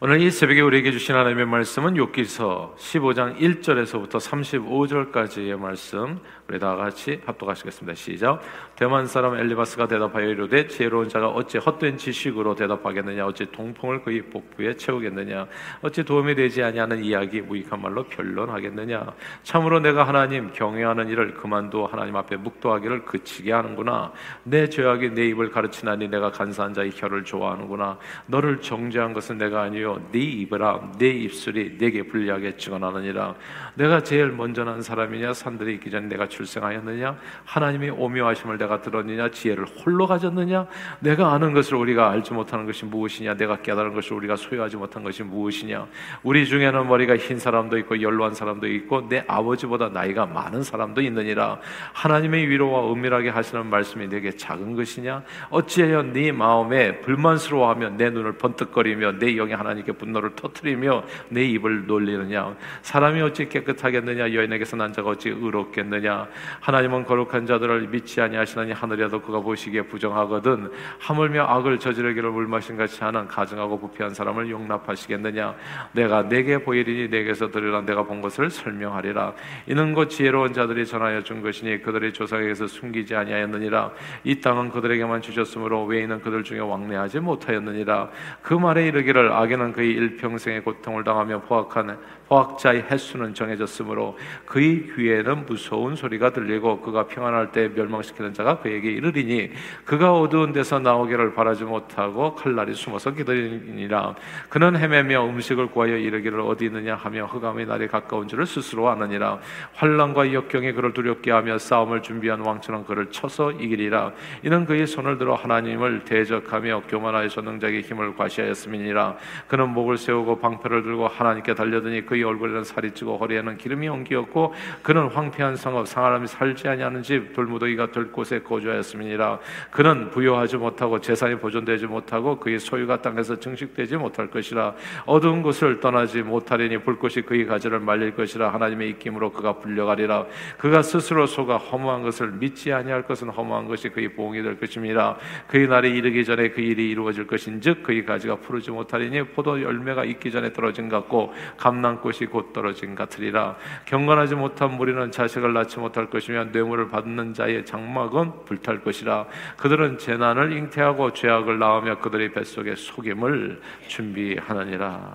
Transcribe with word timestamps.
오늘 0.00 0.20
이 0.20 0.28
새벽에 0.28 0.60
우리에게 0.60 0.90
주신 0.90 1.14
하나님의 1.14 1.46
말씀은 1.46 1.94
욥기서 1.94 2.74
15장 2.74 3.38
1절에서부터 3.38 4.18
35절까지의 4.18 5.56
말씀. 5.56 6.18
우리 6.48 6.58
다 6.58 6.74
같이 6.74 7.22
합독하시겠습니다. 7.24 7.94
시작. 7.94 8.40
대만 8.74 9.06
사람 9.06 9.36
엘리바스가 9.36 9.86
대답하여 9.86 10.26
이르되 10.26 10.66
지혜로운 10.66 11.08
자가 11.08 11.28
어찌 11.28 11.58
헛된 11.58 11.96
지식으로 11.96 12.56
대답하겠느냐? 12.56 13.24
어찌 13.24 13.46
동풍을 13.46 14.02
그의 14.02 14.22
복부에 14.22 14.74
채우겠느냐? 14.76 15.46
어찌 15.80 16.02
도움이 16.02 16.34
되지 16.34 16.64
아니하는 16.64 17.02
이야기 17.04 17.40
무익한 17.40 17.80
말로 17.80 18.02
변론하겠느냐? 18.02 19.14
참으로 19.44 19.78
내가 19.78 20.08
하나님 20.08 20.52
경외하는 20.52 21.08
일을 21.08 21.34
그만둬 21.34 21.86
하나님 21.86 22.16
앞에 22.16 22.36
묵도하기를 22.36 23.04
그치게 23.04 23.52
하는구나. 23.52 24.12
내 24.42 24.68
죄악이 24.68 25.10
내 25.10 25.28
입을 25.28 25.50
가르치나니 25.50 26.08
내가 26.08 26.32
간사한 26.32 26.74
자의 26.74 26.90
혀를 26.92 27.24
좋아하는구나. 27.24 27.96
너를 28.26 28.60
정죄한 28.60 29.12
것은 29.12 29.38
내가 29.38 29.62
아니요 29.62 29.93
네 30.10 30.18
입이라. 30.20 30.92
내 30.98 31.08
입술이 31.08 31.78
내게 31.78 32.02
불리하게 32.02 32.56
증언하느니라. 32.56 33.34
내가 33.74 34.02
제일 34.02 34.30
먼저 34.30 34.64
난 34.64 34.80
사람이냐? 34.80 35.34
산들이 35.34 35.74
있기 35.74 35.90
전에 35.90 36.06
내가 36.06 36.28
출생하였느냐? 36.28 37.16
하나님이 37.44 37.90
오묘하심을 37.90 38.58
내가 38.58 38.80
들었느냐? 38.80 39.30
지혜를 39.30 39.66
홀로 39.66 40.06
가졌느냐? 40.06 40.66
내가 41.00 41.32
아는 41.32 41.52
것을 41.52 41.76
우리가 41.76 42.10
알지 42.10 42.32
못하는 42.32 42.64
것이 42.64 42.86
무엇이냐? 42.86 43.36
내가 43.36 43.56
깨달은 43.56 43.92
것을 43.92 44.14
우리가 44.14 44.36
소유하지 44.36 44.76
못한 44.76 45.02
것이 45.02 45.22
무엇이냐? 45.22 45.86
우리 46.22 46.46
중에는 46.46 46.88
머리가 46.88 47.16
흰 47.16 47.38
사람도 47.38 47.76
있고 47.78 48.00
연로한 48.00 48.34
사람도 48.34 48.66
있고 48.68 49.08
내 49.08 49.24
아버지보다 49.26 49.90
나이가 49.90 50.24
많은 50.24 50.62
사람도 50.62 51.02
있느니라. 51.02 51.58
하나님의 51.92 52.48
위로와 52.48 52.90
은밀하게 52.92 53.28
하시는 53.28 53.66
말씀이 53.66 54.08
내게 54.08 54.30
작은 54.30 54.76
것이냐? 54.76 55.22
어찌하여 55.50 56.02
네 56.14 56.32
마음에 56.32 57.00
불만스러워하며 57.00 57.90
내 57.90 58.10
눈을 58.10 58.38
번뜩거리며 58.38 59.18
내 59.18 59.34
영이 59.34 59.52
하나 59.52 59.73
님께 59.74 59.92
분노를 59.92 60.34
터뜨리며 60.36 61.04
내 61.28 61.44
입을 61.44 61.86
놀리느냐? 61.86 62.56
사람이 62.82 63.20
어찌 63.22 63.48
깨끗하겠느냐? 63.48 64.34
여인에게서 64.34 64.76
난 64.76 64.92
자가 64.92 65.10
어찌 65.10 65.30
의롭겠느냐? 65.30 66.26
하나님은 66.60 67.04
거룩한 67.04 67.46
자들을 67.46 67.88
믿지 67.88 68.20
아니하시나니 68.20 68.72
하늘에도 68.72 69.20
그가 69.20 69.40
보시기에 69.40 69.82
부정하거든 69.82 70.70
하물며 70.98 71.44
악을 71.44 71.78
저지르기를 71.78 72.30
물마신 72.30 72.76
같이 72.76 73.02
하는 73.04 73.26
가증하고 73.28 73.78
부패한 73.78 74.14
사람을 74.14 74.50
용납하시겠느냐? 74.50 75.54
내가 75.92 76.28
내게 76.28 76.58
보이리니 76.58 77.08
내게서 77.08 77.50
들으라. 77.50 77.82
내가 77.82 78.04
본 78.04 78.20
것을 78.20 78.50
설명하리라. 78.50 79.32
이는 79.66 79.94
곧 79.94 80.08
지혜로운 80.08 80.52
자들이 80.52 80.86
전하여 80.86 81.22
준 81.22 81.42
것이니 81.42 81.82
그들의 81.82 82.12
조상에게서 82.12 82.66
숨기지 82.66 83.14
아니하였느니라. 83.14 83.92
이 84.24 84.40
땅은 84.40 84.70
그들에게만 84.70 85.22
주셨으므로 85.22 85.84
외인은 85.84 86.20
그들 86.20 86.42
중에 86.44 86.58
왕래하지 86.58 87.20
못하였느니라. 87.20 88.10
그 88.42 88.54
말에 88.54 88.86
이르기를 88.86 89.32
악 89.32 89.44
에는 89.64 89.72
그의 89.72 89.92
일평생의 89.92 90.62
고통을 90.62 91.04
당하며 91.04 91.42
포악한 91.42 91.98
포악자의 92.28 92.84
횟수는 92.90 93.34
정해졌으므로 93.34 94.16
그의 94.46 94.90
귀에는 94.94 95.46
무서운 95.46 95.94
소리가 95.94 96.30
들리고 96.30 96.80
그가 96.80 97.06
평안할 97.06 97.52
때 97.52 97.68
멸망시키는 97.68 98.32
자가 98.32 98.58
그에게 98.58 98.90
이르리니 98.90 99.50
그가 99.84 100.14
어두운 100.14 100.52
데서 100.52 100.78
나오기를 100.78 101.34
바라지 101.34 101.64
못하고 101.64 102.34
칼날이 102.34 102.74
숨어서 102.74 103.12
기다리니라. 103.12 104.14
그는 104.48 104.76
헤매며 104.76 105.26
음식을 105.26 105.68
구하여 105.68 105.96
이르기를 105.96 106.40
어디 106.40 106.66
있느냐 106.66 106.94
하며 106.94 107.26
흑암의 107.26 107.66
날이 107.66 107.88
가까운 107.88 108.26
줄을 108.28 108.46
스스로 108.46 108.88
아느니라. 108.88 109.38
환란과 109.74 110.32
역경이 110.32 110.72
그를 110.72 110.92
두렵게 110.92 111.30
하며 111.30 111.58
싸움을 111.58 112.02
준비한 112.02 112.40
왕처럼 112.40 112.84
그를 112.84 113.10
쳐서 113.10 113.52
이기리라. 113.52 114.12
이는 114.42 114.64
그의 114.64 114.86
손을 114.86 115.18
들어 115.18 115.34
하나님을 115.34 116.04
대적하며 116.04 116.82
교만하여 116.88 117.28
전능자의 117.28 117.82
힘을 117.82 118.16
과시하였음이니라 118.16 119.16
그는 119.54 119.68
목을 119.68 119.98
세우고 119.98 120.40
방패를 120.40 120.82
들고 120.82 121.06
하나님께 121.06 121.54
달려드니 121.54 122.06
그의 122.06 122.24
얼굴에는 122.24 122.64
살이 122.64 122.90
찌고 122.90 123.18
허리에는 123.18 123.56
기름이 123.56 123.86
엉기었고 123.86 124.52
그는 124.82 125.06
황폐한 125.06 125.54
성읍 125.54 125.86
사람이 125.86 126.26
살지 126.26 126.66
아니하는 126.66 127.04
집 127.04 127.32
돌무더기가 127.34 127.92
될 127.92 128.10
곳에 128.10 128.40
거주하였음이니라. 128.40 129.38
그는 129.70 130.10
부여하지 130.10 130.56
못하고 130.56 131.00
재산이 131.00 131.36
보존되지 131.36 131.86
못하고 131.86 132.40
그의 132.40 132.58
소유가 132.58 133.00
땅에서 133.00 133.38
증식되지 133.38 133.96
못할 133.96 134.28
것이라. 134.28 134.74
어두운 135.06 135.40
곳을 135.44 135.78
떠나지 135.78 136.22
못하리니 136.22 136.78
불꽃이 136.78 137.22
그의 137.24 137.46
가지를 137.46 137.78
말릴 137.78 138.16
것이라 138.16 138.52
하나님의 138.52 138.88
입김으로 138.90 139.30
그가 139.30 139.60
불려가리라. 139.60 140.26
그가 140.58 140.82
스스로 140.82 141.28
속아 141.28 141.58
허무한 141.58 142.02
것을 142.02 142.32
믿지 142.32 142.72
아니할 142.72 143.02
것은 143.02 143.28
허무한 143.28 143.68
것이 143.68 143.88
그의 143.90 144.14
보응이 144.14 144.42
될 144.42 144.58
것임이라. 144.58 145.16
그의 145.46 145.68
날이 145.68 145.96
이르기 145.96 146.24
전에 146.24 146.50
그 146.50 146.60
일이 146.60 146.90
이루어질 146.90 147.28
것인즉 147.28 147.84
그의 147.84 148.04
가지가 148.04 148.38
푸르지 148.40 148.72
못하리니 148.72 149.22
포도 149.44 149.62
열매가 149.62 150.04
익기 150.04 150.32
전에 150.32 150.52
떨어진 150.52 150.88
같고 150.88 151.32
감난꽃이 151.58 152.30
곧 152.30 152.52
떨어진 152.52 152.94
같으리라. 152.94 153.56
경건하지 153.84 154.34
못한 154.34 154.72
무리는 154.72 155.12
자식을 155.12 155.52
낳지 155.52 155.78
못할 155.78 156.08
것이며 156.08 156.46
뇌물을 156.46 156.88
받는 156.88 157.34
자의 157.34 157.64
장막은 157.64 158.46
불탈 158.46 158.80
것이라. 158.80 159.26
그들은 159.58 159.98
재난을 159.98 160.52
잉태하고 160.52 161.12
죄악을 161.12 161.58
낳으며 161.58 161.98
그들의 161.98 162.32
뱃속에 162.32 162.74
속임을 162.74 163.60
준비하느니라. 163.86 165.14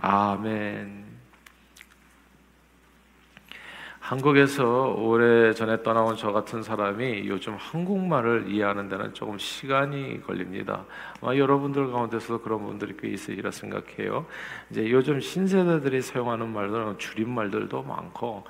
아멘 0.00 0.97
한국에서 4.08 4.94
오래 4.96 5.52
전에 5.52 5.82
떠나온 5.82 6.16
저 6.16 6.32
같은 6.32 6.62
사람이 6.62 7.28
요즘 7.28 7.56
한국말을 7.58 8.46
이해하는 8.48 8.88
데는 8.88 9.12
조금 9.12 9.36
시간이 9.36 10.22
걸립니다. 10.22 10.86
아마 11.20 11.36
여러분들 11.36 11.92
가운데서 11.92 12.40
그런 12.40 12.64
분들이 12.64 12.96
꽤 12.98 13.08
있으리라 13.08 13.50
생각해요. 13.50 14.24
이제 14.70 14.90
요즘 14.90 15.20
신세대들이 15.20 16.00
사용하는 16.00 16.48
말들은 16.54 16.96
줄임말들도 16.96 17.82
많고, 17.82 18.44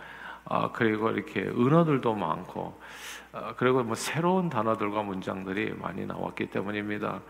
아, 0.44 0.70
그리고 0.70 1.10
이렇게 1.10 1.41
은어들도 1.41 2.14
많고, 2.14 2.80
아, 3.32 3.52
그리고 3.56 3.82
뭐 3.82 3.97
새로운 3.97 4.48
단어들과 4.48 5.02
문장들이 5.02 5.74
많이 5.76 6.06
나왔기 6.06 6.50
때문입니다. 6.50 7.20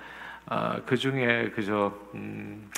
아, 0.44 0.82
그 0.84 0.98
중에 0.98 1.50
그저 1.54 1.94
음, 2.12 2.70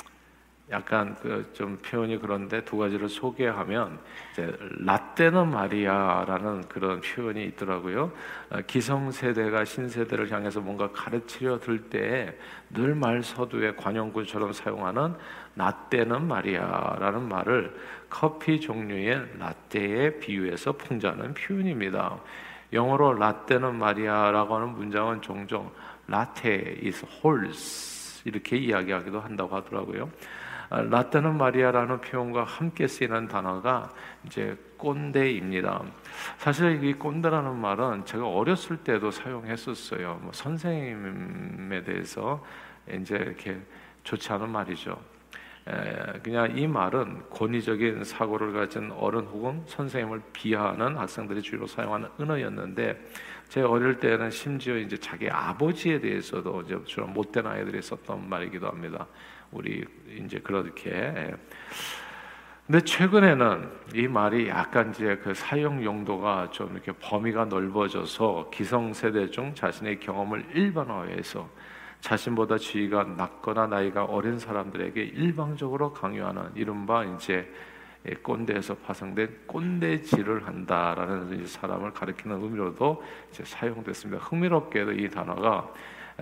약간 0.71 1.15
그 1.15 1.51
좀 1.53 1.77
표현이 1.77 2.17
그런데 2.19 2.63
두 2.63 2.77
가지를 2.77 3.09
소개하면 3.09 3.99
이제 4.31 4.55
라떼는 4.79 5.49
마리아라는 5.49 6.69
그런 6.69 7.01
표현이 7.01 7.43
있더라고요. 7.45 8.11
아, 8.49 8.61
기성 8.61 9.11
세대가 9.11 9.65
신세대를 9.65 10.31
향해서 10.31 10.61
뭔가 10.61 10.89
가르치려 10.91 11.59
들 11.59 11.89
때 11.89 12.37
늘 12.69 12.95
말 12.95 13.21
서두에 13.21 13.75
관용구처럼 13.75 14.53
사용하는 14.53 15.13
라떼는 15.55 16.25
마리아라는 16.25 17.27
말을 17.27 17.75
커피 18.09 18.59
종류의 18.61 19.27
라떼에 19.39 20.19
비유해서 20.19 20.71
풍자하는 20.73 21.33
표현입니다. 21.33 22.17
영어로 22.71 23.15
라떼는 23.15 23.75
마리아라고 23.75 24.55
하는 24.55 24.69
문장은 24.69 25.21
종종 25.21 25.69
라테 26.07 26.77
is 26.83 27.05
horse 27.23 28.21
이렇게 28.23 28.55
이야기하기도 28.55 29.19
한다고 29.19 29.55
하더라고요. 29.57 30.09
아, 30.71 30.81
라떼는 30.83 31.37
마리아라는 31.37 31.99
표현과 31.99 32.45
함께 32.45 32.87
쓰이는 32.87 33.27
단어가 33.27 33.89
이제 34.25 34.57
꼰대입니다. 34.77 35.83
사실 36.37 36.81
이 36.81 36.93
꼰대라는 36.93 37.57
말은 37.57 38.05
제가 38.05 38.25
어렸을 38.25 38.77
때도 38.77 39.11
사용했었어요. 39.11 40.19
뭐 40.21 40.31
선생님에 40.31 41.83
대해서 41.83 42.41
이제 42.89 43.15
이렇게 43.17 43.59
좋지 44.05 44.31
않은 44.31 44.49
말이죠. 44.49 44.97
그냥 46.23 46.57
이 46.57 46.65
말은 46.65 47.29
권위적인 47.29 48.05
사고를 48.05 48.53
가진 48.53 48.91
어른 48.93 49.25
혹은 49.25 49.63
선생님을 49.67 50.21
비하하는 50.31 50.97
학생들이 50.97 51.41
주로 51.41 51.67
사용하는 51.67 52.07
은어였는데 52.17 52.97
제 53.49 53.61
어릴 53.61 53.99
때는 53.99 54.31
심지어 54.31 54.77
이제 54.77 54.95
자기 54.95 55.29
아버지에 55.29 55.99
대해서도 55.99 56.61
이제 56.61 56.79
주로 56.85 57.07
못된 57.07 57.45
아이들이 57.45 57.81
썼던 57.81 58.29
말이기도 58.29 58.67
합니다. 58.67 59.05
우리 59.51 59.85
이제 60.07 60.39
그렇게. 60.39 61.33
근데 62.65 62.85
최근에는 62.85 63.69
이 63.95 64.07
말이 64.07 64.47
약간 64.47 64.91
이제 64.91 65.17
그 65.17 65.33
사용 65.33 65.83
용도가 65.83 66.51
좀 66.51 66.71
이렇게 66.73 66.93
범위가 66.93 67.45
넓어져서 67.45 68.49
기성 68.53 68.93
세대 68.93 69.29
중 69.29 69.53
자신의 69.53 69.99
경험을 69.99 70.45
일반화해서 70.53 71.49
자신보다 71.99 72.57
지위가 72.57 73.03
낮거나 73.03 73.67
나이가 73.67 74.05
어린 74.05 74.39
사람들에게 74.39 75.01
일방적으로 75.01 75.93
강요하는 75.93 76.51
이른바 76.55 77.03
이제 77.03 77.51
꼰대에서 78.23 78.75
파생된 78.77 79.41
꼰대질을 79.45 80.47
한다라는 80.47 81.45
사람을 81.45 81.93
가리키는 81.93 82.41
의미로도 82.41 83.03
사용됐습니다. 83.31 84.23
흥미롭게도 84.23 84.93
이 84.93 85.09
단어가 85.09 85.71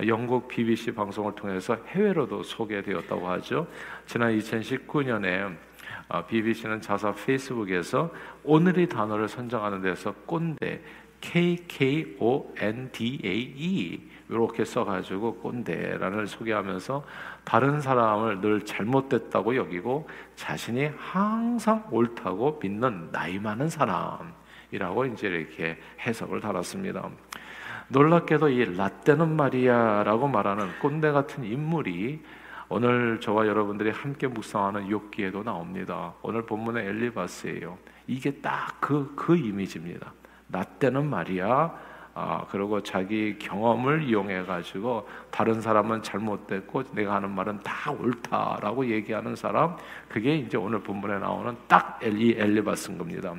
영국 0.08 0.48
BBC 0.48 0.94
방송을 0.94 1.36
통해서 1.36 1.78
해외로도 1.88 2.44
소개되었다고 2.44 3.28
하죠. 3.30 3.68
지난 4.06 4.38
2019년에 4.38 5.56
BBC는 6.28 6.82
자사 6.82 7.14
페이스북에서 7.14 8.12
오늘의 8.44 8.88
단어를 8.88 9.28
선정하는 9.28 9.82
데서 9.82 10.14
꼰대 10.26 10.82
K 11.22 11.58
K 11.68 12.16
O 12.20 12.54
N 12.58 12.90
D 12.92 13.20
A 13.24 13.54
E 13.58 14.10
이렇게 14.30 14.64
써가지고 14.64 15.36
꼰대라는 15.42 16.26
소개하면서 16.26 17.04
다른 17.50 17.82
사람을 17.82 18.42
늘 18.42 18.64
잘못됐다고 18.64 19.56
여기고 19.56 20.08
자신이 20.36 20.92
항상 21.00 21.84
옳다고 21.90 22.60
믿는 22.62 23.12
나이 23.12 23.40
많은 23.40 23.70
사람이라고 23.70 25.06
이제 25.08 25.30
이렇게 25.30 25.80
해석을 26.00 26.42
달았습니다. 26.42 27.10
놀랍게도 27.88 28.50
이 28.50 28.78
라떼는 28.78 29.36
마리아라고 29.36 30.28
말하는 30.28 30.78
꼰대 30.80 31.10
같은 31.10 31.44
인물이 31.44 32.22
오늘 32.68 33.20
저와 33.20 33.48
여러분들이 33.48 33.90
함께 33.90 34.28
묵상하는 34.28 34.88
욥기에도 34.88 35.44
나옵니다. 35.44 36.14
오늘 36.22 36.46
본문의 36.46 36.86
엘리바스예요. 36.86 37.80
이게 38.06 38.30
딱 38.30 38.80
그그 38.80 39.16
그 39.16 39.36
이미지입니다. 39.36 40.14
라떼는 40.52 41.10
마리아 41.10 41.72
아, 42.22 42.46
그리고 42.50 42.84
자기 42.84 43.40
경험을 43.40 44.04
이용해 44.04 44.44
가지고 44.44 45.08
다른 45.32 45.62
사람은 45.62 46.04
잘못됐고 46.04 46.84
내가 46.92 47.16
하는 47.16 47.32
말은 47.32 47.62
다 47.62 47.92
옳다라고 47.92 48.86
얘기하는 48.88 49.38
사람 49.38 49.78
그게 50.10 50.36
이제 50.36 50.58
오늘 50.58 50.84
본문에 50.84 51.18
나오는 51.20 51.56
딱 51.70 51.98
엘리 52.04 52.36
엘리바스인 52.38 52.98
겁니다. 52.98 53.34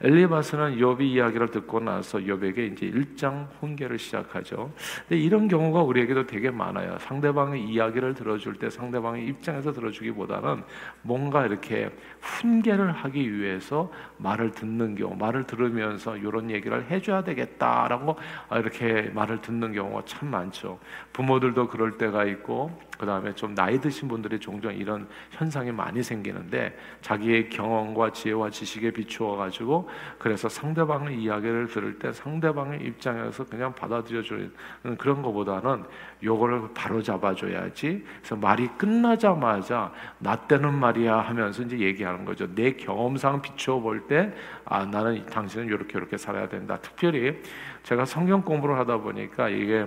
엘리바스는 0.00 0.76
욥의 0.76 1.00
이야기를 1.00 1.48
듣고 1.48 1.80
나서 1.80 2.18
욥에게 2.18 2.72
이제 2.72 2.86
일장 2.86 3.48
훈계를 3.58 3.98
시작하죠. 3.98 4.72
근데 5.08 5.20
이런 5.20 5.48
경우가 5.48 5.82
우리에게도 5.82 6.26
되게 6.26 6.50
많아요. 6.50 6.98
상대방의 7.00 7.64
이야기를 7.64 8.14
들어줄 8.14 8.54
때 8.54 8.70
상대방의 8.70 9.26
입장에서 9.26 9.72
들어주기보다는 9.72 10.62
뭔가 11.02 11.44
이렇게 11.46 11.90
훈계를 12.20 12.92
하기 12.92 13.32
위해서 13.32 13.90
말을 14.18 14.52
듣는 14.52 14.94
경우, 14.94 15.16
말을 15.16 15.44
들으면서 15.44 16.16
이런 16.16 16.50
얘기를 16.50 16.88
해줘야 16.88 17.24
되겠다라고 17.24 18.16
이렇게 18.52 19.10
말을 19.14 19.40
듣는 19.40 19.72
경우가 19.72 20.02
참 20.04 20.30
많죠. 20.30 20.78
부모들도 21.12 21.66
그럴 21.66 21.98
때가 21.98 22.24
있고 22.24 22.70
그 22.98 23.06
다음에 23.06 23.32
좀 23.34 23.54
나이 23.54 23.80
드신 23.80 24.08
분들이 24.08 24.38
종종 24.38 24.74
이런 24.74 25.08
현상이 25.30 25.70
많이 25.70 26.02
생기는데 26.02 26.76
자기의 27.00 27.48
경험과 27.48 28.12
지혜와 28.12 28.50
지식에 28.50 28.90
비추어 28.90 29.36
가지고 29.36 29.87
그래서 30.18 30.48
상대방의 30.48 31.20
이야기를 31.20 31.68
들을 31.68 31.98
때 31.98 32.12
상대방의 32.12 32.80
입장에서 32.82 33.44
그냥 33.44 33.74
받아들여 33.74 34.22
주는 34.22 34.52
그런 34.98 35.22
것보다는 35.22 35.84
요거를 36.22 36.68
바로 36.74 37.02
잡아줘야지. 37.02 38.04
그래서 38.18 38.36
말이 38.36 38.68
끝나자마자 38.78 39.92
나 40.18 40.36
때는 40.36 40.74
말이야 40.74 41.18
하면서 41.18 41.62
이제 41.62 41.78
얘기하는 41.78 42.24
거죠. 42.24 42.46
내 42.54 42.72
경험상 42.72 43.42
비추어 43.42 43.80
볼 43.80 44.06
때 44.08 44.32
아 44.64 44.84
나는 44.84 45.24
당신은 45.26 45.66
이렇게 45.66 45.98
이렇게 45.98 46.16
살아야 46.16 46.48
된다. 46.48 46.78
특별히 46.80 47.40
제가 47.82 48.04
성경 48.04 48.42
공부를 48.42 48.76
하다 48.78 48.98
보니까 48.98 49.48
이게 49.48 49.86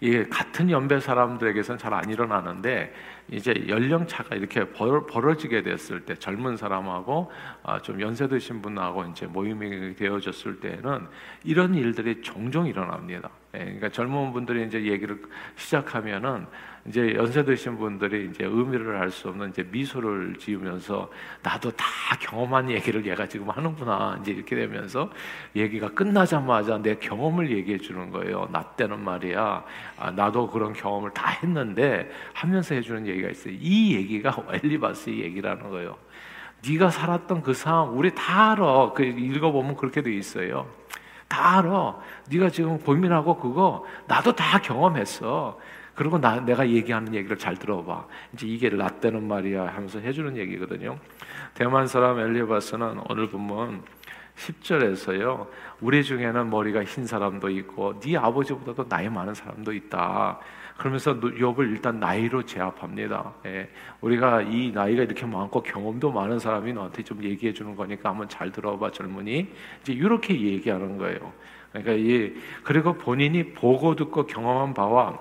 이게 0.00 0.26
같은 0.28 0.70
연배 0.70 0.98
사람들에게서는 0.98 1.78
잘 1.78 1.90
안 1.92 2.08
일어나는데 2.08 2.94
이제 3.30 3.52
연령 3.68 4.06
차가 4.06 4.36
이렇게 4.36 4.64
벌어, 4.70 5.36
지게 5.36 5.62
됐을 5.62 6.04
때 6.04 6.14
젊은 6.14 6.56
사람하고 6.56 7.30
아, 7.62 7.80
좀 7.80 8.00
연세 8.00 8.28
드신 8.28 8.62
분하고 8.62 9.04
이제 9.06 9.26
모임이 9.26 9.94
되어졌을 9.96 10.60
때는 10.60 11.06
이런 11.44 11.74
일들이 11.74 12.22
종종 12.22 12.66
일어납니다. 12.66 13.28
예, 13.54 13.58
그러니까 13.58 13.88
젊은 13.88 14.32
분들이 14.32 14.64
이제 14.66 14.80
얘기를 14.84 15.20
시작하면은 15.56 16.46
이제 16.86 17.14
연세 17.14 17.44
드신 17.44 17.76
분들이 17.76 18.30
이제 18.30 18.44
의미를 18.44 18.96
알 18.96 19.10
수 19.10 19.28
없는 19.28 19.50
이제 19.50 19.66
미소를 19.70 20.36
지으면서 20.38 21.10
나도 21.42 21.70
다 21.72 21.84
경험한 22.20 22.70
얘기를 22.70 23.04
얘가 23.04 23.26
지금 23.26 23.50
하는구나 23.50 24.18
이제 24.22 24.32
이렇게 24.32 24.56
되면서 24.56 25.10
얘기가 25.54 25.90
끝나자마자 25.90 26.78
내 26.78 26.94
경험을 26.94 27.50
얘기해 27.50 27.78
주는 27.78 28.10
거예요. 28.10 28.48
나 28.52 28.62
때는 28.62 29.00
말이야. 29.00 29.64
아, 29.98 30.10
나도 30.12 30.48
그런 30.48 30.72
경험을 30.72 31.10
다 31.10 31.30
했는데 31.42 32.10
하면서 32.32 32.74
해주는 32.74 33.06
얘기가 33.06 33.28
있어요. 33.28 33.54
이 33.58 33.94
얘기가 33.96 34.44
엘리바스의 34.62 35.20
얘기라는 35.20 35.68
거예요. 35.70 35.98
네가 36.66 36.90
살았던 36.90 37.42
그 37.42 37.52
상황 37.52 37.98
우리 37.98 38.14
다 38.14 38.52
알아. 38.52 38.92
그 38.94 39.02
읽어보면 39.02 39.76
그렇게 39.76 40.02
돼 40.02 40.12
있어요. 40.14 40.66
다 41.30 41.58
알아. 41.58 41.96
네가 42.28 42.50
지금 42.50 42.78
고민하고 42.78 43.36
그거 43.38 43.86
나도 44.06 44.34
다 44.34 44.58
경험했어. 44.58 45.58
그리고 45.94 46.18
나, 46.18 46.40
내가 46.40 46.68
얘기하는 46.68 47.14
얘기를 47.14 47.38
잘 47.38 47.56
들어봐. 47.56 48.06
이제 48.34 48.46
이게 48.46 48.68
라떼는 48.68 49.26
말이야 49.26 49.66
하면서 49.68 50.00
해주는 50.00 50.36
얘기거든요. 50.36 50.98
대만 51.54 51.86
사람 51.86 52.18
엘리바스는 52.18 53.02
오늘 53.08 53.30
보면 53.30 53.82
10절에서요. 54.36 55.46
우리 55.80 56.02
중에는 56.02 56.50
머리가 56.50 56.84
흰 56.84 57.06
사람도 57.06 57.50
있고 57.50 58.00
네 58.00 58.16
아버지보다도 58.16 58.88
나이 58.88 59.08
많은 59.08 59.34
사람도 59.34 59.72
있다. 59.72 60.40
그러면서 60.80 61.14
욥을 61.14 61.58
일단 61.72 62.00
나이로 62.00 62.46
제압합니다. 62.46 63.34
예, 63.44 63.68
우리가 64.00 64.40
이 64.40 64.72
나이가 64.72 65.02
이렇게 65.02 65.26
많고 65.26 65.62
경험도 65.62 66.10
많은 66.10 66.38
사람이 66.38 66.72
너한테 66.72 67.02
좀 67.02 67.22
얘기해 67.22 67.52
주는 67.52 67.76
거니까 67.76 68.08
한번 68.08 68.30
잘 68.30 68.50
들어봐 68.50 68.90
젊은이. 68.90 69.46
이제 69.82 69.92
이렇게 69.92 70.40
얘기하는 70.40 70.96
거예요. 70.96 71.34
그러니까 71.70 71.92
이 71.92 72.32
그리고 72.64 72.94
본인이 72.94 73.52
보고 73.52 73.94
듣고 73.94 74.24
경험한 74.24 74.72
바와 74.72 75.20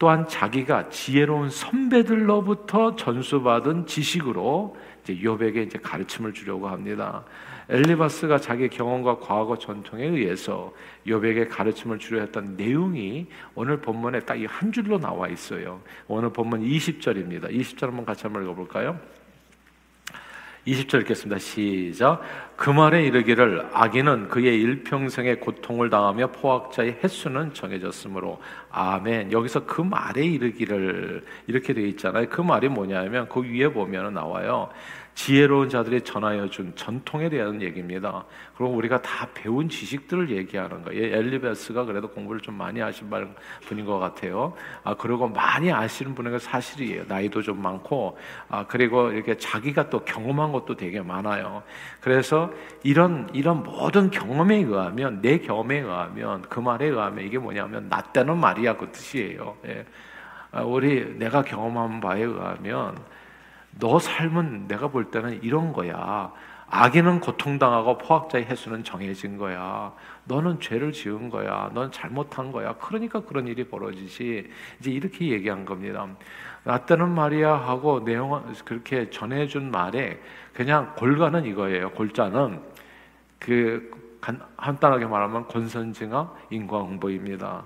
또한 0.00 0.26
자기가 0.26 0.88
지혜로운 0.88 1.50
선배들로부터 1.50 2.96
전수받은 2.96 3.86
지식으로 3.86 4.76
이제 5.02 5.14
욥에게 5.14 5.66
이제 5.66 5.78
가르침을 5.78 6.32
주려고 6.32 6.66
합니다. 6.66 7.24
엘리바스가 7.70 8.38
자기 8.38 8.68
경험과 8.68 9.18
과거 9.20 9.56
전통에 9.56 10.04
의해서 10.04 10.74
욥에게 11.06 11.48
가르침을 11.48 11.98
주려 12.00 12.20
했던 12.20 12.56
내용이 12.56 13.28
오늘 13.54 13.80
본문에 13.80 14.20
딱 14.20 14.36
이 14.36 14.46
한 14.46 14.72
줄로 14.72 14.98
나와 14.98 15.28
있어요. 15.28 15.80
오늘 16.08 16.30
본문 16.32 16.62
20절입니다. 16.62 17.50
20절 17.50 17.82
한번 17.86 18.04
같이 18.04 18.24
한번 18.24 18.42
읽어볼까요? 18.42 18.98
20절 20.66 21.00
읽겠습니다. 21.02 21.38
시작. 21.38 22.20
그 22.56 22.68
말에 22.68 23.04
이르기를 23.04 23.68
악인은 23.72 24.28
그의 24.28 24.60
일평생의 24.60 25.40
고통을 25.40 25.88
당하며 25.88 26.32
포악자의 26.32 26.98
횟수는 27.02 27.54
정해졌으므로 27.54 28.40
아멘. 28.70 29.32
여기서 29.32 29.64
그 29.64 29.80
말에 29.80 30.22
이르기를 30.22 31.24
이렇게 31.46 31.72
되어 31.72 31.86
있잖아요. 31.86 32.28
그 32.28 32.42
말이 32.42 32.68
뭐냐면 32.68 33.26
그 33.28 33.42
위에 33.42 33.68
보면 33.68 34.12
나와요. 34.12 34.68
지혜로운 35.14 35.68
자들이 35.68 36.02
전하여 36.02 36.48
준 36.48 36.74
전통에 36.76 37.28
대한 37.28 37.60
얘기입니다. 37.60 38.24
그리고 38.56 38.72
우리가 38.74 39.02
다 39.02 39.28
배운 39.34 39.68
지식들을 39.68 40.30
얘기하는 40.30 40.82
거예요. 40.82 41.16
엘리베스가 41.16 41.84
그래도 41.84 42.08
공부를 42.08 42.40
좀 42.40 42.54
많이 42.54 42.80
하신 42.80 43.10
분인 43.66 43.84
것 43.84 43.98
같아요. 43.98 44.54
아, 44.82 44.94
그리고 44.94 45.28
많이 45.28 45.72
아시는 45.72 46.14
분은 46.14 46.38
사실이에요. 46.38 47.04
나이도 47.08 47.42
좀 47.42 47.60
많고, 47.60 48.16
아, 48.48 48.66
그리고 48.66 49.10
이렇게 49.10 49.36
자기가 49.36 49.90
또 49.90 50.04
경험한 50.04 50.52
것도 50.52 50.76
되게 50.76 51.02
많아요. 51.02 51.62
그래서 52.00 52.50
이런, 52.82 53.28
이런 53.32 53.62
모든 53.62 54.10
경험에 54.10 54.56
의하면, 54.56 55.20
내 55.20 55.38
경험에 55.38 55.80
의하면, 55.80 56.42
그 56.42 56.60
말에 56.60 56.86
의하면 56.86 57.24
이게 57.24 57.38
뭐냐면, 57.38 57.88
나 57.88 58.00
때는 58.00 58.38
말이야. 58.38 58.76
그 58.76 58.90
뜻이에요. 58.90 59.56
예. 59.66 59.84
아, 60.52 60.62
우리 60.62 61.18
내가 61.18 61.42
경험한 61.42 62.00
바에 62.00 62.22
의하면, 62.22 62.96
너 63.78 63.98
삶은 63.98 64.68
내가 64.68 64.88
볼 64.88 65.10
때는 65.10 65.42
이런 65.42 65.72
거야. 65.72 66.32
악인은 66.72 67.20
고통당하고 67.20 67.98
포악자의 67.98 68.44
해수는 68.44 68.84
정해진 68.84 69.36
거야. 69.36 69.92
너는 70.24 70.60
죄를 70.60 70.92
지은 70.92 71.28
거야. 71.28 71.70
넌 71.74 71.90
잘못한 71.90 72.52
거야. 72.52 72.74
그러니까 72.74 73.20
그런 73.20 73.48
일이 73.48 73.64
벌어지지. 73.64 74.48
이제 74.78 74.90
이렇게 74.90 75.30
얘기한 75.30 75.64
겁니다. 75.64 76.06
나 76.62 76.78
때는 76.78 77.10
말이야 77.10 77.52
하고 77.52 78.04
내용 78.04 78.54
그렇게 78.64 79.10
전해준 79.10 79.70
말에 79.70 80.20
그냥 80.52 80.94
골가는 80.96 81.44
이거예요. 81.44 81.90
골자는 81.90 82.60
그 83.40 83.90
간단하게 84.56 85.06
말하면 85.06 85.48
권선징악 85.48 86.46
인과응보입니다. 86.50 87.64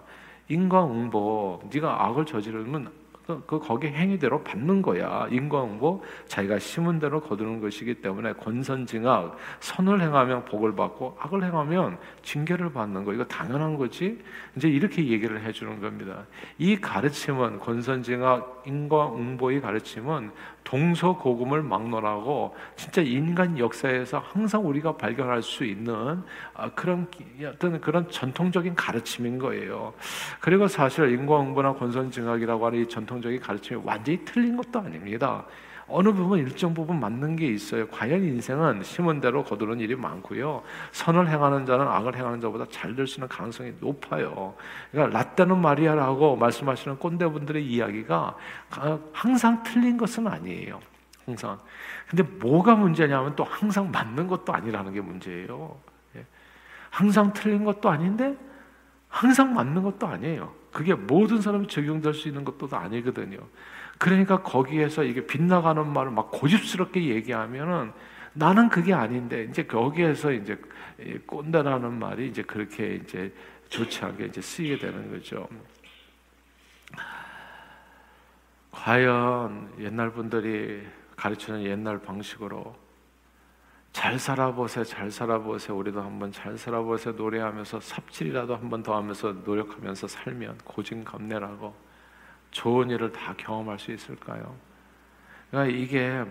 인과응보 0.49 1.69
네가 1.73 2.07
악을 2.07 2.25
저지르면 2.25 2.91
그, 3.27 3.43
그 3.47 3.59
거기 3.59 3.87
행위대로 3.87 4.43
받는 4.43 4.83
거야. 4.83 5.27
인과응보 5.31 6.03
자기가 6.27 6.59
심은 6.59 6.99
대로 6.99 7.21
거두는 7.21 7.61
것이기 7.61 7.95
때문에 8.03 8.35
권선징악 8.35 9.37
선을 9.61 10.01
행하면 10.03 10.45
복을 10.45 10.75
받고 10.77 11.17
악을 11.19 11.43
행하면 11.43 11.99
징계를 12.23 12.73
받는 12.73 13.05
거 13.05 13.15
이거 13.15 13.25
당연한 13.25 13.77
거지. 13.77 14.23
이제 14.57 14.69
이렇게 14.69 15.07
얘기를 15.07 15.41
해주는 15.43 15.81
겁니다. 15.81 16.27
이 16.59 16.77
가르침은 16.77 17.61
권선징악 17.61 18.65
인과응보의 18.67 19.61
가르침은 19.61 20.31
동서고금을 20.65 21.63
막론하고 21.63 22.55
진짜 22.75 23.03
인간 23.03 23.59
역사에서 23.59 24.19
항상 24.19 24.67
우리가 24.67 24.97
발견할 24.97 25.43
수 25.43 25.65
있는 25.65 26.23
아, 26.55 26.71
그런 26.75 27.07
어떤 27.47 27.81
그런 27.81 28.11
전통적인 28.11 28.75
가르침인 28.75 29.39
거예요. 29.39 29.93
그리고 30.41 30.67
사실 30.67 31.11
인과응보나 31.11 31.75
권선징악이라고 31.75 32.67
하는 32.67 32.83
이 32.83 32.89
전통적인 32.89 33.41
가르침이 33.41 33.81
완전히 33.85 34.25
틀린 34.25 34.57
것도 34.57 34.81
아닙니다. 34.81 35.45
어느 35.87 36.13
부분 36.13 36.39
일정 36.39 36.73
부분 36.73 36.99
맞는 36.99 37.37
게 37.37 37.47
있어요. 37.47 37.87
과연 37.89 38.23
인생은 38.25 38.83
심은 38.83 39.21
대로 39.21 39.45
거두는 39.45 39.81
일이 39.81 39.95
많고요. 39.95 40.63
선을 40.93 41.29
행하는 41.29 41.67
자는 41.67 41.87
악을 41.87 42.17
행하는 42.17 42.41
자보다 42.41 42.67
잘 42.71 42.95
될 42.97 43.07
수 43.07 43.17
있는 43.17 43.29
가능성이 43.29 43.75
높아요. 43.81 44.55
그러니까 44.91 45.19
라떼는 45.19 45.59
마리아라고 45.61 46.37
말씀하시는 46.37 46.99
꼰대분들의 46.99 47.67
이야기가 47.67 48.37
항상 49.13 49.63
틀린 49.63 49.97
것은 49.99 50.27
아니에요. 50.27 50.81
항상. 51.27 51.59
근데 52.09 52.23
뭐가 52.23 52.75
문제냐면 52.75 53.35
또 53.37 53.45
항상 53.45 53.91
맞는 53.91 54.27
것도 54.27 54.53
아니라는 54.53 54.93
게 54.93 55.01
문제예요. 55.01 55.77
예. 56.17 56.27
항상 56.91 57.33
틀린 57.33 57.65
것도 57.65 57.91
아닌데 57.91 58.37
항상 59.09 59.55
맞는 59.55 59.83
것도 59.83 60.07
아니에요. 60.07 60.53
그게 60.73 60.95
모든 60.95 61.41
사람이 61.41 61.69
적용될 61.69 62.15
수 62.15 62.29
있는 62.29 62.45
것도 62.45 62.69
아니거든요. 62.77 63.39
그러니까 64.05 64.43
거기에서 64.43 65.03
이게 65.03 65.27
빗나가는 65.27 65.91
말을 65.91 66.11
막 66.11 66.31
고집스럽게 66.31 67.07
얘기하면은 67.07 67.91
나는 68.35 68.69
그게 68.69 68.93
아닌데 68.93 69.45
이제 69.45 69.65
거기에서 69.65 70.31
이제 70.31 70.61
꼰대라는 71.25 71.99
말이 71.99 72.29
이제 72.29 72.43
그렇게 72.43 72.97
이제 72.97 73.33
좋지 73.71 74.05
않게 74.05 74.27
이제 74.27 74.43
쓰이게 74.43 74.77
되는 74.77 75.11
거죠. 75.11 75.49
과연 78.73 79.73
옛날 79.81 80.11
분들이 80.11 80.87
가르치는 81.17 81.65
옛날 81.65 81.99
방식으로 82.03 82.77
잘 83.95 84.19
살아보세, 84.19 84.85
잘 84.85 85.11
살아보세, 85.11 85.73
우리도 85.73 86.03
한번 86.03 86.31
잘 86.31 86.59
살아보세 86.59 87.13
노래하면서 87.13 87.81
삽질이라도 87.81 88.55
한번 88.55 88.83
더 88.83 88.97
하면서 88.97 89.33
노력하면서 89.33 90.09
살면 90.09 90.59
고진감래라고 90.65 91.84
좋은 92.55 92.89
일을 92.89 93.11
다 93.11 93.35
경험할 93.37 93.79
수 93.79 93.93
있을까요? 93.93 94.57
그러니까 95.51 95.77
이게 95.77 96.25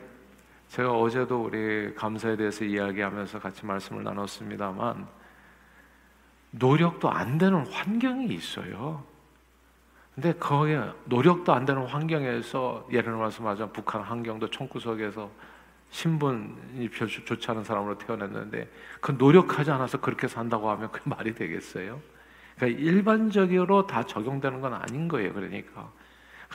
제가 0.70 0.92
어제도 0.92 1.44
우리 1.44 1.94
감사에 1.94 2.36
대해서 2.36 2.64
이야기하면서 2.64 3.40
같이 3.40 3.66
말씀을 3.66 4.04
나눴습니다만 4.04 5.06
노력도 6.52 7.12
안 7.12 7.38
되는 7.38 7.68
환경이 7.68 8.34
있어요. 8.34 9.04
근데 10.16 10.34
거기 10.34 10.78
노력도 11.06 11.54
안 11.54 11.66
되는 11.66 11.86
환경에서 11.86 12.88
예를 12.92 13.14
맞아 13.18 13.68
북한 13.68 14.02
환경도 14.02 14.50
총구석에서 14.50 15.30
신분이 15.90 16.90
별 16.90 17.08
좋지 17.08 17.52
않은 17.52 17.64
사람으로 17.64 17.98
태어났는데 17.98 18.72
그 19.02 19.12
노력하지 19.12 19.72
않아서 19.72 20.00
그렇게 20.00 20.28
산다고 20.28 20.70
하면 20.72 20.90
그 20.92 21.02
말이 21.08 21.36
되겠어요? 21.36 22.00
그러니까 22.56 22.82
일반적으로 22.82 23.86
다 23.88 24.04
적용되는 24.04 24.62
건 24.62 24.74
아닌 24.74 25.08
거예요. 25.08 25.34
그러니까 25.34 25.92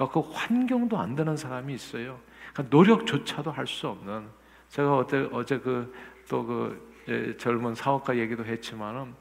그 0.06 0.20
환경도 0.20 0.98
안 0.98 1.16
되는 1.16 1.36
사람이 1.36 1.72
있어요. 1.74 2.18
그러니까 2.52 2.76
노력조차도 2.76 3.50
할 3.50 3.66
수 3.66 3.88
없는. 3.88 4.26
제가 4.68 4.98
어제 4.98 5.28
어제 5.32 5.58
그 5.58 5.92
또그 6.28 7.02
그 7.06 7.36
젊은 7.38 7.74
사업가 7.74 8.18
얘기도 8.18 8.44
했지만은 8.44 9.14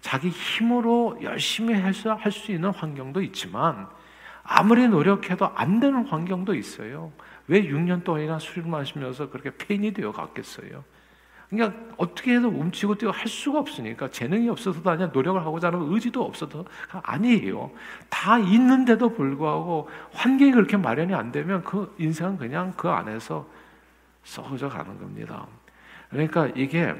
자기 0.00 0.30
힘으로 0.30 1.18
열심히 1.22 1.74
해서 1.74 2.14
할 2.14 2.32
수 2.32 2.50
있는 2.50 2.70
환경도 2.70 3.20
있지만 3.22 3.88
아무리 4.42 4.88
노력해도 4.88 5.46
안 5.54 5.80
되는 5.80 6.06
환경도 6.06 6.54
있어요. 6.54 7.12
왜 7.48 7.62
6년 7.62 8.04
동안이나 8.04 8.38
술을 8.38 8.68
마시면서 8.68 9.28
그렇게 9.30 9.50
폐인이 9.56 9.92
되어 9.92 10.12
갔겠어요? 10.12 10.84
그러니까 11.48 11.78
어떻게 11.96 12.34
해도 12.34 12.48
움치고 12.48 12.96
뛰고 12.96 13.12
할 13.12 13.28
수가 13.28 13.60
없으니까 13.60 14.10
재능이 14.10 14.48
없어서도 14.48 14.88
아니야 14.90 15.06
노력을 15.08 15.40
하고자 15.40 15.68
하는 15.68 15.92
의지도 15.92 16.24
없어도 16.24 16.64
아니에요. 16.90 17.70
다 18.08 18.38
있는데도 18.38 19.10
불구하고 19.14 19.88
환경이 20.12 20.52
그렇게 20.52 20.76
마련이 20.76 21.14
안 21.14 21.30
되면 21.30 21.62
그 21.62 21.94
인생은 21.98 22.38
그냥 22.38 22.72
그 22.76 22.88
안에서 22.88 23.46
썩어져 24.24 24.68
가는 24.68 24.98
겁니다. 24.98 25.46
그러니까 26.10 26.48
이게 26.56 26.94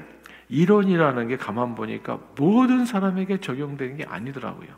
이론이라는 0.49 1.27
게 1.27 1.37
가만 1.37 1.75
보니까 1.75 2.19
모든 2.37 2.85
사람에게 2.85 3.39
적용되는 3.41 3.97
게 3.97 4.05
아니더라고요. 4.05 4.69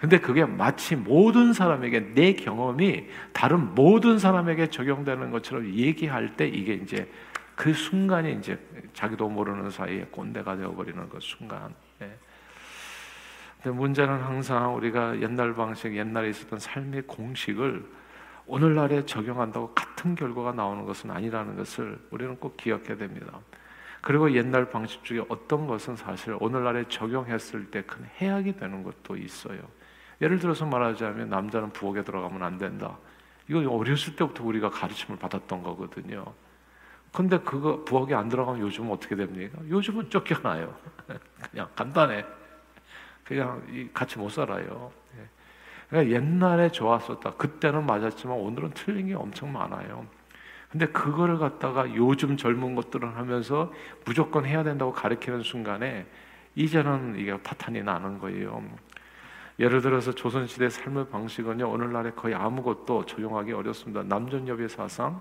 근데 0.00 0.18
그게 0.18 0.44
마치 0.44 0.96
모든 0.96 1.52
사람에게 1.52 2.14
내 2.14 2.32
경험이 2.34 3.06
다른 3.32 3.72
모든 3.76 4.18
사람에게 4.18 4.68
적용되는 4.68 5.30
것처럼 5.30 5.72
얘기할 5.74 6.36
때 6.36 6.48
이게 6.48 6.74
이제 6.74 7.08
그 7.54 7.72
순간이 7.72 8.34
이제 8.34 8.58
자기도 8.94 9.28
모르는 9.28 9.70
사이에 9.70 10.06
꼰대가 10.10 10.56
되어버리는 10.56 11.08
그 11.08 11.18
순간. 11.20 11.74
예. 12.00 12.10
근데 13.62 13.76
문제는 13.78 14.20
항상 14.20 14.74
우리가 14.76 15.20
옛날 15.20 15.54
방식, 15.54 15.94
옛날에 15.94 16.30
있었던 16.30 16.58
삶의 16.58 17.02
공식을 17.02 17.84
오늘날에 18.46 19.06
적용한다고 19.06 19.72
같은 19.74 20.14
결과가 20.14 20.52
나오는 20.52 20.84
것은 20.84 21.10
아니라는 21.10 21.56
것을 21.56 21.98
우리는 22.10 22.36
꼭 22.36 22.56
기억해야 22.56 22.96
됩니다. 22.96 23.38
그리고 24.00 24.32
옛날 24.32 24.68
방식 24.68 25.04
중에 25.04 25.24
어떤 25.28 25.68
것은 25.68 25.94
사실 25.94 26.36
오늘날에 26.40 26.84
적용했을 26.88 27.70
때 27.70 27.82
큰 27.82 28.04
해악이 28.20 28.56
되는 28.56 28.82
것도 28.82 29.16
있어요. 29.16 29.60
예를 30.20 30.40
들어서 30.40 30.66
말하자면 30.66 31.28
남자는 31.28 31.70
부엌에 31.70 32.02
들어가면 32.02 32.42
안 32.42 32.58
된다. 32.58 32.98
이거 33.48 33.60
어렸을 33.70 34.16
때부터 34.16 34.42
우리가 34.44 34.70
가르침을 34.70 35.18
받았던 35.18 35.62
거거든요. 35.62 36.24
근데 37.12 37.38
그거 37.38 37.84
부엌에 37.84 38.14
안 38.14 38.28
들어가면 38.28 38.62
요즘은 38.62 38.90
어떻게 38.90 39.14
됩니까? 39.14 39.58
요즘은 39.68 40.08
쫓겨나요. 40.08 40.74
그냥 41.50 41.68
간단해. 41.76 42.24
그냥 43.24 43.62
같이 43.92 44.18
못 44.18 44.30
살아요. 44.30 44.90
예. 45.18 45.28
그러니까 45.88 46.16
옛날에 46.16 46.70
좋았었다. 46.70 47.34
그때는 47.34 47.84
맞았지만 47.84 48.36
오늘은 48.36 48.70
틀린 48.74 49.08
게 49.08 49.14
엄청 49.14 49.52
많아요. 49.52 50.06
근데 50.70 50.86
그거를 50.86 51.36
갖다가 51.36 51.94
요즘 51.94 52.38
젊은 52.38 52.74
것들은 52.74 53.10
하면서 53.10 53.70
무조건 54.06 54.46
해야 54.46 54.64
된다고 54.64 54.90
가르치는 54.90 55.42
순간에 55.42 56.06
이제는 56.54 57.16
이게 57.18 57.40
파탄이 57.42 57.82
나는 57.82 58.18
거예요. 58.18 58.64
예를 59.58 59.82
들어서 59.82 60.12
조선시대 60.12 60.70
삶의 60.70 61.08
방식은요, 61.10 61.68
오늘날에 61.70 62.12
거의 62.12 62.34
아무것도 62.34 63.04
적용하기 63.04 63.52
어렵습니다. 63.52 64.02
남존여비 64.02 64.66
사상, 64.68 65.20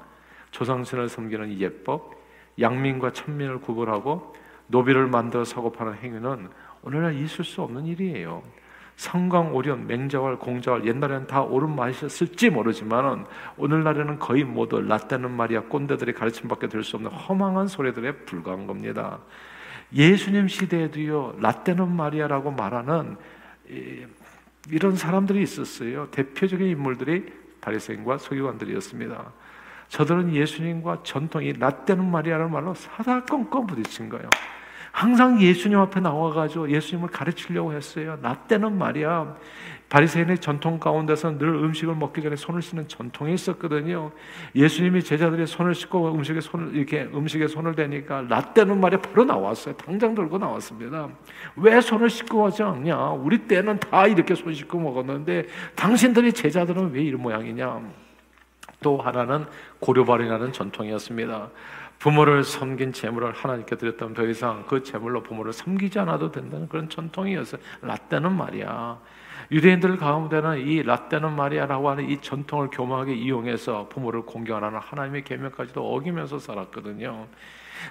조상신을 0.51 1.09
섬기는 1.09 1.59
예법, 1.59 2.13
양민과 2.59 3.13
천민을 3.13 3.61
구분하고 3.61 4.35
노비를 4.67 5.07
만들어 5.07 5.43
사고 5.43 5.71
파는 5.71 5.95
행위는 5.95 6.49
오늘날 6.83 7.15
있을 7.15 7.43
수 7.43 7.61
없는 7.61 7.85
일이에요. 7.85 8.43
성광, 8.95 9.55
오련, 9.55 9.87
맹자왈, 9.87 10.37
공자왈 10.37 10.85
옛날에는 10.85 11.25
다 11.25 11.41
옳은 11.41 11.75
말이었을지 11.75 12.49
모르지만은 12.51 13.25
오늘날에는 13.57 14.19
거의 14.19 14.43
모두 14.43 14.79
라떼는 14.79 15.31
말이야 15.31 15.63
꼰대들이 15.63 16.13
가르침밖에 16.13 16.67
될 16.67 16.83
수 16.83 16.97
없는 16.97 17.11
허망한 17.11 17.67
소리들에 17.67 18.11
불과한 18.25 18.67
겁니다. 18.67 19.19
예수님 19.93 20.47
시대에도요 20.47 21.37
라떼는 21.39 21.89
말이야라고 21.95 22.51
말하는 22.51 23.17
이런 24.69 24.95
사람들이 24.95 25.41
있었어요. 25.41 26.07
대표적인 26.11 26.67
인물들이 26.67 27.25
바리새인과 27.61 28.19
서기관들이었습니다. 28.19 29.31
저들은 29.91 30.33
예수님과 30.33 30.99
전통이 31.03 31.53
라떼는 31.59 32.09
말이야라는 32.09 32.49
말로 32.49 32.73
사사건건 32.73 33.67
부딪힌 33.67 34.07
거예요. 34.07 34.29
항상 34.93 35.41
예수님 35.41 35.77
앞에 35.79 35.99
나와가지고 35.99 36.69
예수님을 36.71 37.09
가르치려고 37.09 37.73
했어요. 37.73 38.17
라떼는 38.21 38.77
말이야. 38.77 39.35
바리새인의 39.89 40.39
전통 40.39 40.79
가운데서 40.79 41.37
늘 41.37 41.49
음식을 41.49 41.95
먹기 41.95 42.21
전에 42.21 42.37
손을 42.37 42.61
씻는 42.61 42.87
전통이 42.87 43.33
있었거든요. 43.33 44.11
예수님이 44.55 45.03
제자들이 45.03 45.45
손을 45.45 45.75
씻고 45.75 46.13
음식에 46.15 46.39
손을 46.39 46.73
이렇게 46.73 47.09
음식에 47.13 47.47
손을 47.47 47.75
대니까 47.75 48.21
라떼는 48.29 48.79
말이 48.79 48.95
바로 48.95 49.25
나왔어요. 49.25 49.75
당장 49.75 50.15
들고 50.15 50.37
나왔습니다. 50.37 51.09
왜 51.57 51.81
손을 51.81 52.09
씻고 52.09 52.45
하지 52.45 52.63
않냐? 52.63 53.11
우리 53.11 53.39
때는 53.39 53.77
다 53.79 54.07
이렇게 54.07 54.35
손 54.35 54.53
씻고 54.53 54.79
먹었는데 54.79 55.47
당신들이 55.75 56.31
제자들은 56.31 56.93
왜 56.93 57.01
이런 57.03 57.21
모양이냐? 57.21 58.00
또 58.81 58.97
하나는 58.97 59.45
고려발이라는 59.79 60.51
전통이었습니다. 60.53 61.49
부모를 61.99 62.43
섬긴 62.43 62.93
재물을 62.93 63.31
하나님께 63.31 63.75
드렸다면 63.77 64.15
더 64.15 64.25
이상 64.25 64.65
그 64.67 64.81
재물로 64.81 65.21
부모를 65.21 65.53
섬기지 65.53 65.99
않아도 65.99 66.31
된다는 66.31 66.67
그런 66.67 66.89
전통이었어요. 66.89 67.61
라떼는 67.81 68.31
말이야. 68.31 68.99
유대인들 69.51 69.97
가운데는 69.97 70.65
이 70.65 70.81
라떼는 70.81 71.31
마리아라고 71.35 71.89
하는 71.89 72.09
이 72.09 72.19
전통을 72.19 72.69
교묘하게 72.71 73.13
이용해서 73.13 73.87
부모를 73.89 74.23
공경하는 74.23 74.79
하나님의 74.79 75.25
계명까지도 75.25 75.93
어기면서 75.93 76.39
살았거든요. 76.39 77.27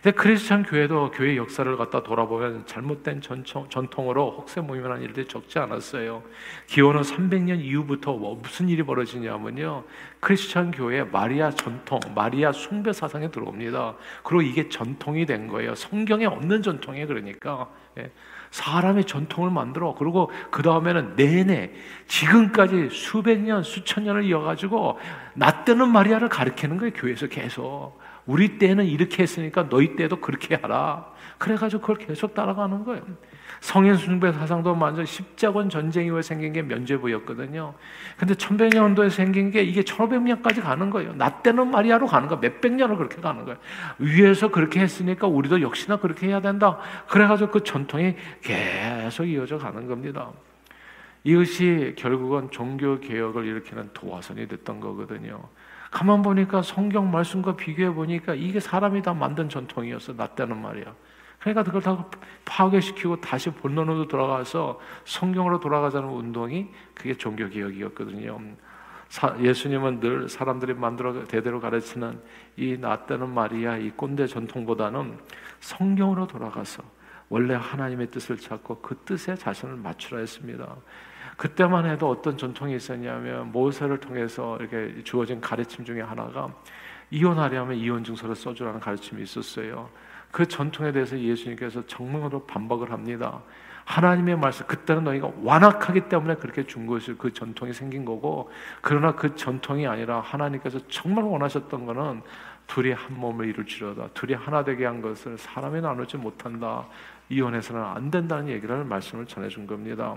근데 0.02 0.12
크리스천 0.12 0.62
교회도 0.62 1.10
교회 1.10 1.36
역사를 1.36 1.76
갖다 1.76 2.02
돌아보면 2.02 2.66
잘못된 2.66 3.20
전통, 3.20 3.68
전통으로 3.68 4.36
혹세무민한 4.38 5.02
일들이 5.02 5.26
적지 5.26 5.58
않았어요. 5.58 6.22
기원은 6.66 7.02
300년 7.02 7.60
이후부터 7.60 8.14
뭐 8.14 8.38
무슨 8.40 8.68
일이 8.68 8.82
벌어지냐면요. 8.82 9.84
크리스천 10.20 10.70
교회 10.70 11.02
마리아 11.02 11.50
전통, 11.50 12.00
마리아 12.14 12.52
숭배 12.52 12.92
사상에 12.92 13.30
들어옵니다. 13.30 13.96
그리고 14.22 14.42
이게 14.42 14.68
전통이 14.68 15.26
된 15.26 15.48
거예요. 15.48 15.74
성경에 15.74 16.26
없는 16.26 16.62
전통이 16.62 17.06
그러니까. 17.06 17.68
예. 17.98 18.10
사람의 18.50 19.04
전통을 19.04 19.50
만들어 19.50 19.94
그리고 19.96 20.30
그 20.50 20.62
다음에는 20.62 21.14
내내 21.14 21.72
지금까지 22.08 22.88
수백 22.90 23.40
년 23.40 23.62
수천 23.62 24.04
년을 24.04 24.24
이어가지고 24.24 24.98
나 25.34 25.64
때는 25.64 25.88
마리아를 25.88 26.28
가르치는 26.28 26.76
거예요 26.76 26.92
교회에서 26.92 27.28
계속 27.28 27.99
우리 28.26 28.58
때는 28.58 28.86
이렇게 28.86 29.22
했으니까 29.22 29.68
너희 29.68 29.96
때도 29.96 30.20
그렇게 30.20 30.54
하라 30.54 31.12
그래가지고 31.38 31.80
그걸 31.80 31.96
계속 31.96 32.34
따라가는 32.34 32.84
거예요 32.84 33.02
성인 33.60 33.94
숭배 33.94 34.32
사상도 34.32 34.74
먼저 34.74 35.04
십자군 35.04 35.68
전쟁 35.68 36.06
이후에 36.06 36.22
생긴 36.22 36.52
게 36.52 36.62
면죄부였거든요. 36.62 37.74
근데 38.16 38.34
천백년도에 38.34 39.10
생긴 39.10 39.50
게 39.50 39.62
이게 39.62 39.82
천오백 39.82 40.22
년까지 40.22 40.62
가는 40.62 40.88
거예요. 40.90 41.12
나 41.14 41.42
때는 41.42 41.70
마리아로 41.70 42.06
가는 42.06 42.26
거 42.26 42.36
몇백 42.36 42.72
년을 42.72 42.96
그렇게 42.96 43.20
가는 43.20 43.44
거예요. 43.44 43.58
위에서 43.98 44.48
그렇게 44.48 44.80
했으니까 44.80 45.26
우리도 45.26 45.60
역시나 45.60 45.98
그렇게 45.98 46.28
해야 46.28 46.40
된다. 46.40 46.78
그래가지고 47.08 47.50
그 47.50 47.62
전통이 47.62 48.16
계속 48.42 49.26
이어져 49.26 49.58
가는 49.58 49.86
겁니다. 49.86 50.30
이것이 51.22 51.94
결국은 51.98 52.50
종교 52.50 52.98
개혁을 52.98 53.44
일으키는 53.44 53.90
도화선이 53.92 54.48
됐던 54.48 54.80
거거든요. 54.80 55.48
가만 55.90 56.22
보니까 56.22 56.62
성경 56.62 57.10
말씀과 57.10 57.56
비교해 57.56 57.92
보니까 57.92 58.34
이게 58.34 58.60
사람이 58.60 59.02
다 59.02 59.12
만든 59.12 59.48
전통이었어. 59.48 60.14
나 60.14 60.26
때는 60.28 60.60
말이야. 60.60 60.94
그러니까 61.40 61.62
그걸 61.64 61.82
다 61.82 62.06
파괴시키고 62.44 63.20
다시 63.20 63.50
본론으로 63.50 64.06
돌아가서 64.06 64.78
성경으로 65.04 65.58
돌아가자는 65.58 66.08
운동이 66.08 66.68
그게 66.94 67.14
종교 67.14 67.48
개혁이었거든요. 67.48 68.38
예수님은 69.40 70.00
늘 70.00 70.28
사람들이 70.28 70.74
만들어 70.74 71.24
대대로 71.24 71.60
가르치는 71.60 72.20
이 72.56 72.76
낫다는 72.78 73.28
마리아 73.28 73.76
이 73.76 73.90
꼰대 73.90 74.26
전통보다는 74.28 75.18
성경으로 75.58 76.26
돌아가서 76.28 76.82
원래 77.28 77.54
하나님의 77.54 78.10
뜻을 78.10 78.36
찾고 78.36 78.80
그 78.80 78.96
뜻에 79.04 79.34
자신을 79.34 79.76
맞추라 79.76 80.20
했습니다. 80.20 80.76
그때만 81.40 81.86
해도 81.86 82.10
어떤 82.10 82.36
전통이 82.36 82.76
있었냐면 82.76 83.50
모세를 83.50 83.98
통해서 83.98 84.58
이렇게 84.58 85.02
주어진 85.04 85.40
가르침 85.40 85.86
중에 85.86 86.02
하나가 86.02 86.52
이혼하려면 87.10 87.78
이혼 87.78 88.04
증서를 88.04 88.36
써주라는 88.36 88.78
가르침이 88.78 89.22
있었어요. 89.22 89.88
그 90.30 90.46
전통에 90.46 90.92
대해서 90.92 91.18
예수님께서 91.18 91.86
정말로 91.86 92.44
반박을 92.44 92.92
합니다. 92.92 93.40
하나님의 93.86 94.36
말씀 94.36 94.66
그때는 94.66 95.02
너희가 95.04 95.32
완악하기 95.42 96.10
때문에 96.10 96.34
그렇게 96.34 96.66
준 96.66 96.86
것이 96.86 97.14
그 97.14 97.32
전통이 97.32 97.72
생긴 97.72 98.04
거고 98.04 98.50
그러나 98.82 99.14
그 99.14 99.34
전통이 99.34 99.86
아니라 99.86 100.20
하나님께서 100.20 100.78
정말 100.88 101.24
원하셨던 101.24 101.86
것은 101.86 102.20
둘이 102.66 102.92
한 102.92 103.18
몸을 103.18 103.46
이룰지로다 103.46 104.08
둘이 104.08 104.34
하나 104.34 104.62
되게 104.62 104.84
한 104.84 105.00
것을 105.00 105.38
사람이 105.38 105.80
나누지 105.80 106.18
못한다 106.18 106.86
이혼해서는 107.30 107.82
안 107.82 108.10
된다는 108.10 108.48
얘기를 108.48 108.84
말씀을 108.84 109.24
전해준 109.24 109.66
겁니다. 109.66 110.14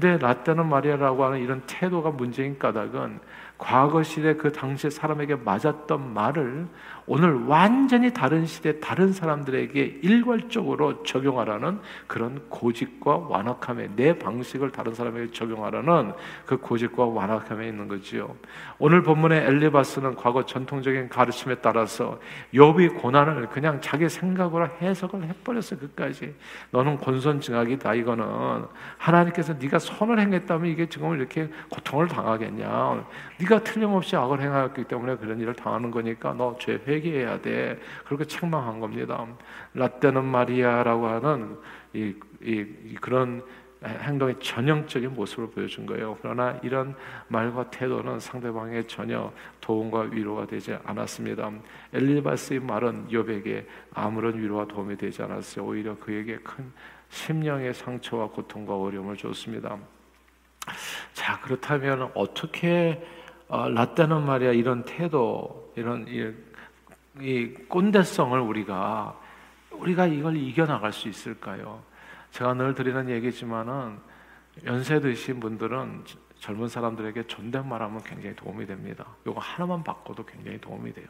근데 0.00 0.16
라떼는 0.16 0.68
마리아라고 0.68 1.24
하는 1.24 1.40
이런 1.40 1.60
태도가 1.66 2.10
문제인 2.12 2.56
까닭은 2.56 3.18
과거 3.58 4.04
시대 4.04 4.34
그 4.34 4.52
당시 4.52 4.88
사람에게 4.88 5.34
맞았던 5.34 6.14
말을 6.14 6.68
오늘 7.08 7.46
완전히 7.46 8.12
다른 8.12 8.46
시대 8.46 8.78
다른 8.80 9.12
사람들에게 9.12 10.00
일괄적으로 10.02 11.02
적용하라는 11.02 11.80
그런 12.06 12.40
고집과 12.50 13.16
완악함에 13.28 13.90
내 13.96 14.16
방식을 14.18 14.70
다른 14.70 14.94
사람에게 14.94 15.32
적용하라는 15.32 16.12
그 16.46 16.58
고집과 16.58 17.06
완악함에 17.06 17.66
있는 17.66 17.88
거지요. 17.88 18.36
오늘 18.78 19.02
본문의 19.02 19.42
엘리바스는 19.42 20.16
과거 20.16 20.44
전통적인 20.44 21.08
가르침에 21.08 21.56
따라서 21.56 22.20
욥이 22.54 23.00
고난을 23.00 23.48
그냥 23.48 23.80
자기 23.80 24.08
생각으로 24.08 24.68
해석을 24.80 25.24
해버렸어 25.24 25.78
끝까지. 25.78 26.34
너는 26.70 26.98
권선징악이다 26.98 27.94
이거는 27.94 28.66
하나님께서 28.98 29.54
네가 29.54 29.78
선을 29.78 30.20
행했다면 30.20 30.70
이게 30.70 30.86
지금 30.88 31.16
이렇게 31.16 31.48
고통을 31.70 32.06
당하겠냐? 32.06 33.04
네가 33.48 33.64
틀림없이 33.64 34.14
악을 34.14 34.42
행하였기 34.42 34.84
때문에 34.84 35.16
그런 35.16 35.40
일을 35.40 35.54
당하는 35.54 35.90
거니까 35.90 36.34
너 36.34 36.56
죄 36.58 36.80
회개해야 36.86 37.40
돼. 37.40 37.78
그렇게 38.04 38.24
책망한 38.24 38.80
겁니다. 38.80 39.26
라떼는 39.74 40.24
마리아라고 40.24 41.06
하는 41.06 41.56
이, 41.94 42.14
이, 42.42 42.66
이 42.84 42.94
그런 43.00 43.42
행동의 43.82 44.40
전형적인 44.40 45.14
모습을 45.14 45.50
보여준 45.50 45.86
거예요. 45.86 46.18
그러나 46.20 46.58
이런 46.62 46.94
말과 47.28 47.70
태도는 47.70 48.18
상대방에 48.20 48.82
전혀 48.88 49.32
도움과 49.60 50.08
위로가 50.10 50.46
되지 50.46 50.76
않았습니다. 50.84 51.50
엘리바스의 51.94 52.60
말은 52.60 53.08
욥에게 53.08 53.64
아무런 53.94 54.36
위로와 54.38 54.66
도움이 54.66 54.96
되지 54.96 55.22
않았어요. 55.22 55.64
오히려 55.64 55.96
그에게 55.96 56.38
큰 56.38 56.70
심령의 57.08 57.72
상처와 57.72 58.28
고통과 58.28 58.76
어려움을 58.76 59.16
줬습니다. 59.16 59.78
자 61.14 61.40
그렇다면 61.40 62.10
어떻게 62.14 63.00
어, 63.48 63.68
라떼는 63.68 64.24
말이야 64.24 64.52
이런 64.52 64.84
태도 64.84 65.72
이런 65.74 66.06
이, 66.06 66.32
이 67.20 67.54
꼰대성을 67.68 68.38
우리가 68.38 69.18
우리가 69.70 70.06
이걸 70.06 70.36
이겨 70.36 70.66
나갈 70.66 70.92
수 70.92 71.08
있을까요? 71.08 71.82
제가 72.30 72.54
늘 72.54 72.74
드리는 72.74 73.08
얘기지만은 73.08 73.98
연세 74.64 75.00
드신 75.00 75.40
분들은 75.40 76.04
젊은 76.40 76.68
사람들에게 76.68 77.26
존댓말하면 77.26 78.02
굉장히 78.02 78.36
도움이 78.36 78.66
됩니다. 78.66 79.06
이거 79.26 79.40
하나만 79.40 79.82
바꿔도 79.82 80.24
굉장히 80.26 80.60
도움이 80.60 80.92
돼요. 80.92 81.06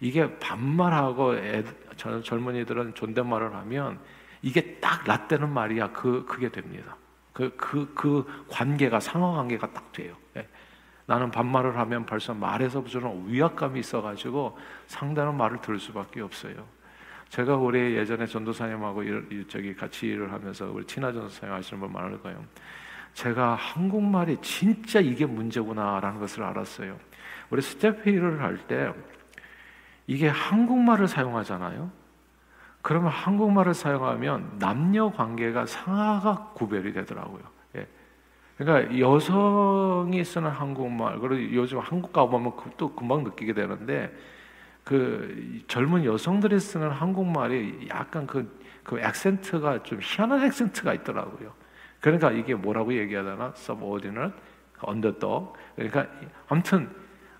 이게 0.00 0.38
반말하고 0.38 1.36
애, 1.36 1.62
젊은이들은 1.96 2.94
존댓말을 2.94 3.54
하면 3.54 4.00
이게 4.40 4.78
딱 4.80 5.06
라떼는 5.06 5.48
말이야 5.50 5.92
그 5.92 6.24
그게 6.26 6.48
됩니다. 6.48 6.96
그 7.32 7.54
그, 7.56 7.92
그 7.94 8.46
관계가 8.48 9.00
상호 9.00 9.32
관계가 9.34 9.72
딱 9.72 9.92
돼요. 9.92 10.16
예. 10.36 10.48
나는 11.12 11.30
반말을 11.30 11.76
하면 11.76 12.06
벌써 12.06 12.32
말에서부터는 12.32 13.24
위압감이 13.26 13.78
있어가지고 13.80 14.56
상대는 14.86 15.36
말을 15.36 15.60
들을 15.60 15.78
수밖에 15.78 16.22
없어요. 16.22 16.54
제가 17.28 17.54
오래 17.56 17.96
예전에 17.96 18.24
전도사님하고 18.24 19.02
일, 19.02 19.46
저기 19.46 19.76
같이 19.76 20.06
일을 20.06 20.32
하면서 20.32 20.72
우리 20.72 20.86
친하 20.86 21.12
전도사님 21.12 21.54
아시는 21.54 21.80
분 21.82 21.92
많을 21.92 22.18
거예요. 22.22 22.42
제가 23.12 23.56
한국말이 23.56 24.38
진짜 24.40 25.00
이게 25.00 25.26
문제구나라는 25.26 26.18
것을 26.18 26.44
알았어요. 26.44 26.98
우리 27.50 27.60
스태프 27.60 28.06
회의를 28.06 28.40
할 28.40 28.66
때 28.66 28.90
이게 30.06 30.28
한국말을 30.28 31.08
사용하잖아요. 31.08 31.90
그러면 32.80 33.10
한국말을 33.10 33.74
사용하면 33.74 34.56
남녀 34.58 35.10
관계가 35.10 35.66
상하가 35.66 36.52
구별이 36.54 36.94
되더라고요. 36.94 37.51
그러니까 38.56 38.98
여성이 38.98 40.24
쓰는 40.24 40.50
한국말 40.50 41.18
그리고 41.18 41.54
요즘 41.54 41.78
한국 41.78 42.12
가보면 42.12 42.52
또 42.76 42.94
금방 42.94 43.24
느끼게 43.24 43.54
되는데 43.54 44.14
그 44.84 45.62
젊은 45.68 46.04
여성들이 46.04 46.58
쓰는 46.58 46.90
한국말이 46.90 47.88
약간 47.88 48.26
그, 48.26 48.60
그 48.82 48.98
액센트가 49.00 49.82
좀 49.84 50.00
희한한 50.02 50.44
액센트가 50.44 50.94
있더라고요. 50.94 51.52
그러니까 52.00 52.32
이게 52.32 52.54
뭐라고 52.54 52.92
얘기하잖아? 52.92 53.52
subordinate, 53.56 54.34
underdog. 54.86 55.52
그러니까 55.76 56.06
아무튼 56.48 56.90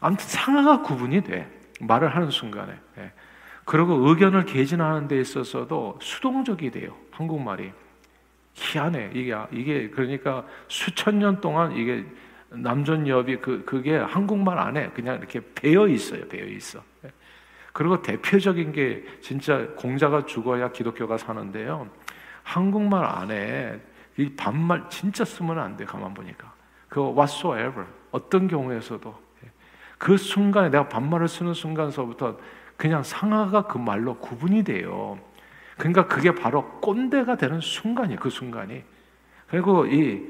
아무튼 0.01 0.27
상하가 0.27 0.83
구분이 0.83 1.23
돼. 1.23 1.49
말을 1.81 2.15
하는 2.15 2.31
순간에. 2.31 2.75
예. 2.99 3.13
그리고 3.65 4.09
의견을 4.09 4.45
개진하는 4.45 5.09
데 5.09 5.21
있어서도 5.21 5.99
수동적이 6.01 6.71
돼요. 6.71 6.97
한국말이. 7.11 7.73
희한해. 8.55 9.11
이게 9.15 9.37
이게 9.51 9.91
그러니까 9.91 10.47
수천 10.69 11.19
년 11.19 11.41
동안 11.41 11.73
이게 11.73 12.05
남존여비 12.51 13.39
그 13.39 13.65
그게 13.65 13.97
한국말 13.97 14.59
안에 14.59 14.91
그냥 14.91 15.17
이렇게 15.17 15.41
배어 15.55 15.89
있어요. 15.89 16.27
배어 16.29 16.45
있어. 16.47 16.83
그리고 17.73 18.03
대표적인 18.03 18.73
게 18.73 19.05
진짜 19.21 19.67
공자가 19.77 20.27
죽어야 20.27 20.71
기독교가 20.73 21.17
사는데요. 21.17 21.89
한국말 22.43 23.05
안에 23.05 23.81
이 24.19 24.29
반말 24.37 24.85
진짜 24.91 25.25
쓰면 25.25 25.59
안 25.59 25.77
돼. 25.77 25.85
가만 25.85 26.13
보니까 26.13 26.53
그 26.89 27.01
whatsoever 27.01 27.87
어떤 28.11 28.47
경우에서도 28.47 29.23
그 29.97 30.17
순간에 30.17 30.69
내가 30.69 30.89
반말을 30.89 31.29
쓰는 31.29 31.55
순간서부터 31.55 32.37
그냥 32.77 33.03
상하가 33.03 33.63
그 33.63 33.79
말로 33.79 34.19
구분이 34.19 34.65
돼요. 34.65 35.19
그러니까 35.83 36.07
그게 36.07 36.33
바로 36.33 36.65
꼰대가 36.81 37.37
되는 37.37 37.59
순간이에요. 37.61 38.21
그 38.21 38.31
순간이. 38.31 38.85
그리고 39.49 39.85
이 39.85 40.23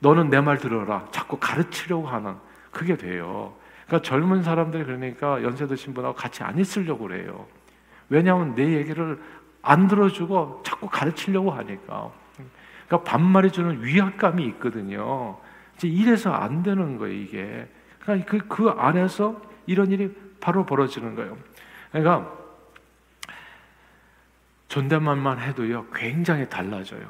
너는 0.00 0.28
내 0.28 0.42
말 0.42 0.58
들어라. 0.58 1.06
자꾸 1.10 1.38
가르치려고 1.38 2.06
하는 2.06 2.34
그게 2.70 2.94
돼요. 2.94 3.54
그러니까 3.86 4.06
젊은 4.06 4.42
사람들이 4.42 4.84
그러니까 4.84 5.42
연세 5.42 5.66
드신 5.66 5.94
분하고 5.94 6.14
같이 6.14 6.42
안 6.42 6.58
있으려고 6.58 7.06
그래요. 7.08 7.46
왜냐하면 8.10 8.54
내 8.54 8.74
얘기를 8.74 9.18
안 9.62 9.88
들어주고 9.88 10.60
자꾸 10.66 10.86
가르치려고 10.90 11.50
하니까. 11.50 12.10
그러니까 12.86 13.10
반말해 13.10 13.48
주는 13.48 13.82
위압감이 13.82 14.44
있거든요. 14.48 15.38
이제 15.76 15.88
이래서 15.88 16.30
안 16.30 16.62
되는 16.62 16.98
거예요, 16.98 17.14
이게. 17.14 17.66
그러니까 18.00 18.30
그, 18.30 18.38
그 18.48 18.68
안에서 18.68 19.40
이런 19.64 19.90
일이 19.90 20.14
바로 20.40 20.66
벌어지는 20.66 21.14
거예요. 21.14 21.38
그러니까 21.90 22.43
존댓말만 24.74 25.38
해도요, 25.38 25.86
굉장히 25.94 26.48
달라져요. 26.48 27.08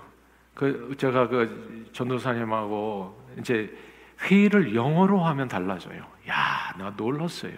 그 0.52 0.94
제가 0.98 1.28
그 1.28 1.88
전도사님하고 1.94 3.18
이제 3.38 3.74
회의를 4.20 4.74
영어로 4.74 5.24
하면 5.24 5.48
달라져요. 5.48 6.04
야, 6.28 6.74
나 6.76 6.92
놀랐어요. 6.94 7.54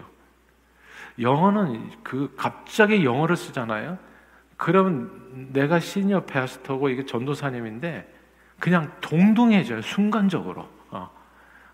영어는 1.21 1.90
그 2.05 2.33
갑자기 2.37 3.05
영어를 3.05 3.37
쓰잖아요. 3.37 3.99
그러면 4.57 5.49
내가 5.53 5.81
시니어 5.81 6.25
패스터고 6.25 6.88
이게 6.88 7.05
전도사님인데 7.05 8.09
그냥 8.61 8.92
동동해져요. 9.01 9.83
순간적으로. 9.83 10.69
어. 10.90 11.11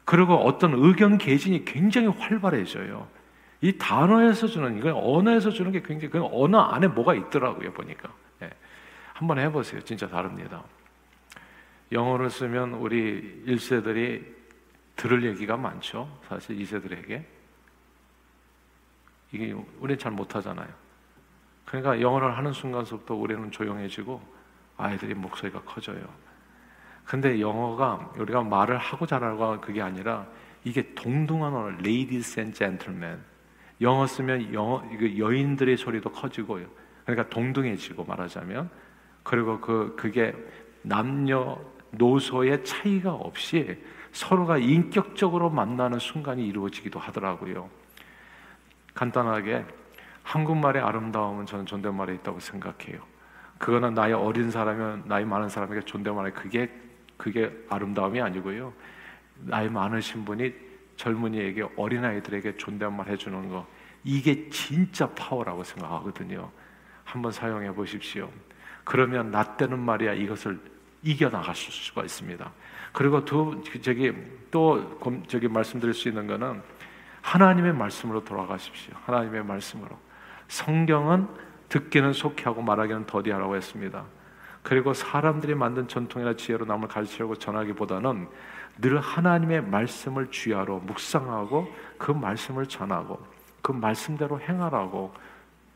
그리고 0.07 0.37
어떤 0.37 0.73
의견 0.73 1.19
개진이 1.19 1.67
굉장히 1.67 2.07
활발해져요. 2.07 3.07
이 3.63 3.79
단어에서 3.79 4.49
주는 4.49 4.77
이건 4.77 4.95
언어에서 4.95 5.51
주는 5.51 5.71
게 5.71 5.81
굉장히 5.81 6.11
그 6.11 6.29
언어 6.33 6.61
안에 6.61 6.89
뭐가 6.89 7.15
있더라고요 7.15 7.73
보니까. 7.73 8.13
네. 8.41 8.51
한번 9.15 9.39
해보세요. 9.39 9.81
진짜 9.83 10.09
다릅니다. 10.09 10.63
영어를 11.93 12.29
쓰면 12.29 12.75
우리 12.75 13.45
1세들이 13.47 14.25
들을 14.97 15.25
얘기가 15.25 15.57
많죠. 15.57 16.09
사실 16.29 16.59
2세들에게. 16.59 17.25
이게 19.31 19.53
우리는 19.79 19.99
잘 19.99 20.11
못하잖아요. 20.11 20.69
그러니까 21.65 22.01
영어를 22.01 22.37
하는 22.37 22.53
순간부터 22.53 23.15
우리는 23.15 23.51
조용해지고 23.51 24.21
아이들이 24.77 25.15
목소리가 25.15 25.63
커져요. 25.63 26.05
근데 27.05 27.41
영어가 27.41 28.13
우리가 28.17 28.43
말을 28.43 28.79
하고 28.79 29.07
잘하고 29.07 29.61
그게 29.61 29.81
아니라 29.81 30.27
이게 30.65 30.95
동등한 30.95 31.55
언어, 31.55 31.69
ladies 31.79 32.41
and. 32.41 33.32
영어 33.83 34.07
쓰면 34.07 34.55
영어 34.55 34.83
이거 34.93 35.19
여인들의 35.19 35.77
소리도 35.77 36.11
커지고요. 36.11 36.67
그러니까 37.05 37.29
동등해지고 37.29 38.05
말하자면 38.05 38.71
그리고 39.23 39.61
그 39.61 39.95
그게 39.97 40.35
남녀 40.83 41.59
노소의 41.91 42.65
차이가 42.65 43.13
없이 43.13 43.79
서로가 44.13 44.59
인격적으로 44.59 45.51
만나는 45.51 45.99
순간이 45.99 46.47
이루어지기도 46.47 46.99
하더라고요. 46.99 47.69
간단하게 48.95 49.65
한국말의 50.23 50.83
아름다움은 50.83 51.47
저는 51.47 51.67
존댓말에 51.67 52.15
있다고 52.15 52.41
생각해요. 52.41 53.01
그거는 53.59 53.95
나이 53.95 54.13
어린 54.13 54.51
사람이면 54.51 55.05
나이 55.07 55.25
많은 55.25 55.49
사람에게 55.49 55.83
존댓말에 55.83 56.33
그게 56.33 56.71
그게 57.17 57.53
아름다움이 57.69 58.21
아니고요. 58.21 58.73
나이 59.45 59.69
많으신 59.69 60.25
분이 60.25 60.53
젊은이에게 60.97 61.65
어린아이들에게 61.77 62.57
존댓말 62.57 63.09
해주는 63.09 63.49
거 63.49 63.67
이게 64.05 64.49
진짜 64.51 65.09
파워라고 65.15 65.65
생각하거든요. 65.65 66.51
한번 67.05 67.33
사용해 67.33 67.73
보십시오. 67.75 68.31
그러면 68.85 69.31
나 69.31 69.57
때는 69.57 69.79
말이야 69.79 70.15
이것을 70.15 70.61
이겨 71.03 71.29
나가실 71.29 71.73
수가 71.73 72.03
있습니다. 72.03 72.53
그리고 72.93 73.25
두 73.25 73.63
저기 73.81 74.13
또 74.51 74.99
저기 75.27 75.49
말씀드릴 75.49 75.95
수 75.95 76.09
있는 76.09 76.27
거는 76.27 76.63
하나님의 77.23 77.73
말씀으로 77.75 78.25
돌아가십시오. 78.25 78.95
하나님의 79.05 79.45
말씀으로. 79.45 79.99
성경은 80.49 81.29
듣기는 81.69 82.13
속히 82.13 82.45
하고 82.45 82.61
말하기는 82.61 83.07
더디하라고 83.07 83.57
했습니다. 83.57 84.05
그리고 84.63 84.93
사람들이 84.93 85.55
만든 85.55 85.89
전통이나 85.89 86.35
지혜로 86.35 86.67
남을 86.67 86.89
가르치려고 86.89 87.37
전하기보다는 87.37 88.29
늘 88.79 88.99
하나님의 88.99 89.63
말씀을 89.63 90.31
주야로 90.31 90.81
묵상하고 90.81 91.73
그 91.99 92.11
말씀을 92.11 92.67
전하고 92.67 93.21
그 93.61 93.73
말씀대로 93.73 94.41
행하라고 94.41 95.13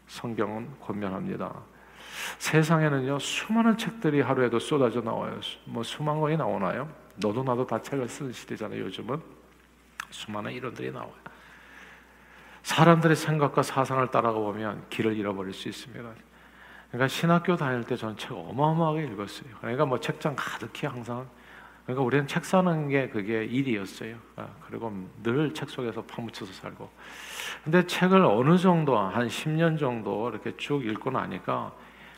성경은 0.09 0.69
권면합니다. 0.81 1.53
세상에는요 2.39 3.19
수많은 3.19 3.77
책들이 3.77 4.21
하루에도 4.21 4.59
쏟아져 4.59 5.01
나와요. 5.01 5.39
뭐 5.65 5.83
수만 5.83 6.21
권이 6.21 6.37
나오나요? 6.37 6.89
너도 7.17 7.43
나도 7.43 7.67
다 7.67 7.81
책을 7.81 8.09
쓰는 8.09 8.33
시대잖아요. 8.33 8.81
요즘은 8.85 9.21
수많은 10.11 10.53
이론들이 10.53 10.93
나와요. 10.93 11.13
사람들의 12.63 13.15
생각과 13.17 13.63
사상을 13.63 14.11
따라가 14.11 14.39
보면 14.39 14.85
길을 14.91 15.17
잃어버릴 15.17 15.53
수 15.53 15.69
있습니다. 15.69 16.11
그러니까 16.91 17.09
신학교 17.09 17.57
다닐 17.57 17.85
때 17.85 17.95
저는 17.97 18.17
책 18.17 18.33
어마어마하게 18.33 19.05
읽었어요. 19.05 19.51
그러니까 19.61 19.85
뭐 19.85 20.01
책장 20.01 20.35
가득히 20.37 20.87
항상 20.87 21.29
그러니까 21.87 22.05
우리는 22.05 22.27
책 22.27 22.45
사는 22.45 22.89
게 22.89 23.09
그게 23.09 23.45
일이었어요. 23.45 24.17
아, 24.35 24.49
그리고 24.67 24.93
늘 25.23 25.53
책 25.55 25.71
속에서 25.71 26.03
파묻혀서 26.03 26.53
살고. 26.53 26.91
근데 27.63 27.87
책을 27.87 28.25
어느 28.25 28.59
정도 28.59 28.99
한 28.99 29.29
10년 29.29 29.79
정도 29.79 30.29
이렇게 30.29 30.57
쭉 30.57 30.85
읽고 30.85 31.13
나니까 31.13 31.73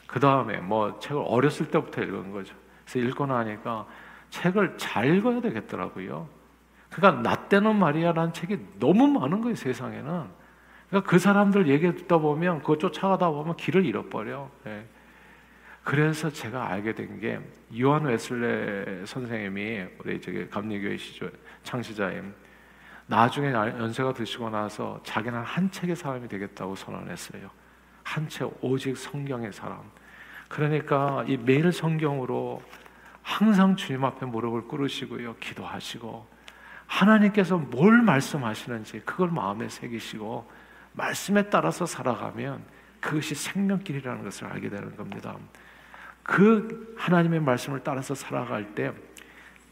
그 0.07 0.19
다음에 0.19 0.57
뭐 0.59 0.99
책을 0.99 1.23
어렸을 1.27 1.71
때부터 1.71 2.03
읽은 2.03 2.33
거죠. 2.33 2.55
그래서 2.85 3.07
읽고 3.07 3.27
나니까 3.27 3.87
책을 4.31 4.79
잘 4.79 5.15
읽어야 5.15 5.41
되겠더라고요. 5.43 6.27
그러니까 6.91 7.23
나 7.23 7.37
때는 7.37 7.77
말이야라는 7.77 8.33
책이 8.33 8.59
너무 8.79 9.07
많은 9.07 9.43
거예요 9.43 9.55
세상에는. 9.55 10.25
그러니까 10.89 11.11
그 11.11 11.19
사람들 11.19 11.69
얘기 11.69 11.95
듣다 11.95 12.17
보면 12.17 12.61
그거 12.61 12.79
쫓아가다 12.79 13.29
보면 13.31 13.57
길을 13.57 13.85
잃어버려. 13.85 14.49
예. 14.67 14.87
그래서 15.89 16.29
제가 16.29 16.69
알게 16.69 16.93
된 16.93 17.19
게 17.19 17.41
요한 17.81 18.05
웨슬레 18.05 19.07
선생님이 19.07 19.87
우리 19.99 20.21
저기 20.21 20.47
감리교회 20.47 20.99
시절 20.99 21.33
창시자임 21.63 22.35
나중에 23.07 23.53
연세가 23.53 24.13
드시고 24.13 24.51
나서 24.51 25.01
자기는 25.03 25.41
한 25.41 25.71
책의 25.71 25.97
사람이 25.97 26.29
되겠다고 26.29 26.77
선언했어요. 26.77 27.51
한 28.05 28.29
책 28.29 28.53
오직 28.63 28.99
성경의 28.99 29.51
사람. 29.55 29.81
그러니까 30.49 31.25
이 31.27 31.39
매일 31.39 31.73
성경으로 31.73 32.61
항상 33.23 33.75
주님 33.75 34.05
앞에 34.05 34.27
무릎을 34.27 34.69
꿇으시고요. 34.69 35.37
기도하시고 35.37 36.27
하나님께서 36.87 37.57
뭘 37.57 38.03
말씀하시는지 38.03 39.01
그걸 39.07 39.31
마음에 39.31 39.71
새기시고 39.71 40.51
말씀에 40.93 41.49
따라서 41.49 41.87
살아가면 41.87 42.63
그것이 43.01 43.35
생명길이라는 43.35 44.23
것을 44.23 44.49
알게 44.49 44.69
되는 44.69 44.95
겁니다. 44.95 45.35
그 46.29 46.95
하나님의 46.99 47.41
말씀을 47.41 47.81
따라서 47.83 48.15
살아갈 48.15 48.75
때 48.75 48.93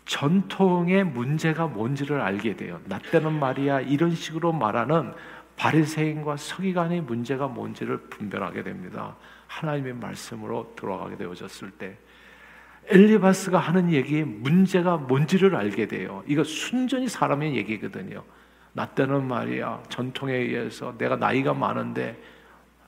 전통의 0.07 1.05
문제가 1.05 1.67
뭔지를 1.67 2.23
알게 2.23 2.57
돼요. 2.57 2.81
나 2.87 2.99
때는 2.99 3.39
말이야 3.39 3.83
이런 3.83 4.13
식으로 4.13 4.53
말하는 4.53 5.13
바리새인과 5.57 6.39
서기관의 6.39 7.03
문제가 7.03 7.47
뭔지를 7.47 7.99
분별하게 7.99 8.63
됩니다. 8.63 9.17
하나님의 9.49 9.97
말씀으로 9.97 10.73
들어가게 10.77 11.19
되어졌을 11.19 11.73
때 11.73 11.99
엘리바스가 12.87 13.59
하는 13.59 13.93
얘기의 13.93 14.25
문제가 14.25 14.97
뭔지를 14.97 15.55
알게 15.57 15.89
돼요. 15.89 16.25
이거 16.27 16.43
순전히 16.43 17.07
사람의 17.07 17.55
얘기거든요. 17.55 18.25
나 18.73 18.87
때는 18.87 19.29
말이야 19.29 19.83
전통에 19.91 20.33
의해서 20.33 20.95
내가 20.97 21.17
나이가 21.17 21.53
많은데 21.53 22.19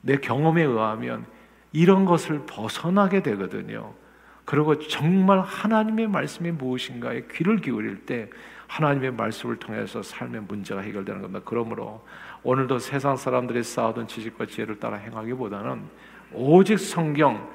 내 0.00 0.16
경험에 0.16 0.62
의하면 0.62 1.26
이런 1.72 2.04
것을 2.04 2.42
벗어나게 2.46 3.22
되거든요. 3.22 3.94
그리고 4.44 4.78
정말 4.78 5.40
하나님의 5.40 6.08
말씀이 6.08 6.50
무엇인가에 6.52 7.24
귀를 7.32 7.58
기울일 7.58 8.06
때 8.06 8.30
하나님의 8.66 9.12
말씀을 9.12 9.56
통해서 9.56 10.02
삶의 10.02 10.42
문제가 10.42 10.80
해결되는 10.80 11.20
겁니다. 11.20 11.40
그러므로 11.44 12.04
오늘도 12.42 12.78
세상 12.78 13.16
사람들이 13.16 13.62
쌓아둔 13.62 14.06
지식과 14.06 14.46
지혜를 14.46 14.78
따라 14.78 14.96
행하기보다는 14.96 15.82
오직 16.32 16.78
성경 16.78 17.50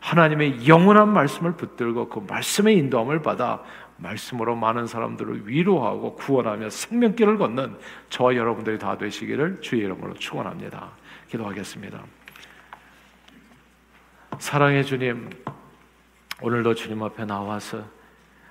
하나님의 0.00 0.68
영원한 0.68 1.12
말씀을 1.12 1.52
붙들고 1.52 2.08
그 2.08 2.24
말씀의 2.28 2.78
인도함을 2.78 3.22
받아 3.22 3.62
말씀으로 3.96 4.54
많은 4.54 4.86
사람들을 4.86 5.48
위로하고 5.48 6.14
구원하며 6.14 6.70
생명길을 6.70 7.36
걷는 7.36 7.76
저와 8.10 8.36
여러분들이 8.36 8.78
다 8.78 8.96
되시기를 8.96 9.60
주의 9.60 9.82
이름으로 9.82 10.14
축원합니다. 10.14 10.90
기도하겠습니다. 11.28 12.17
사랑의 14.38 14.84
주님, 14.84 15.30
오늘도 16.40 16.74
주님 16.74 17.02
앞에 17.02 17.24
나와서 17.24 17.84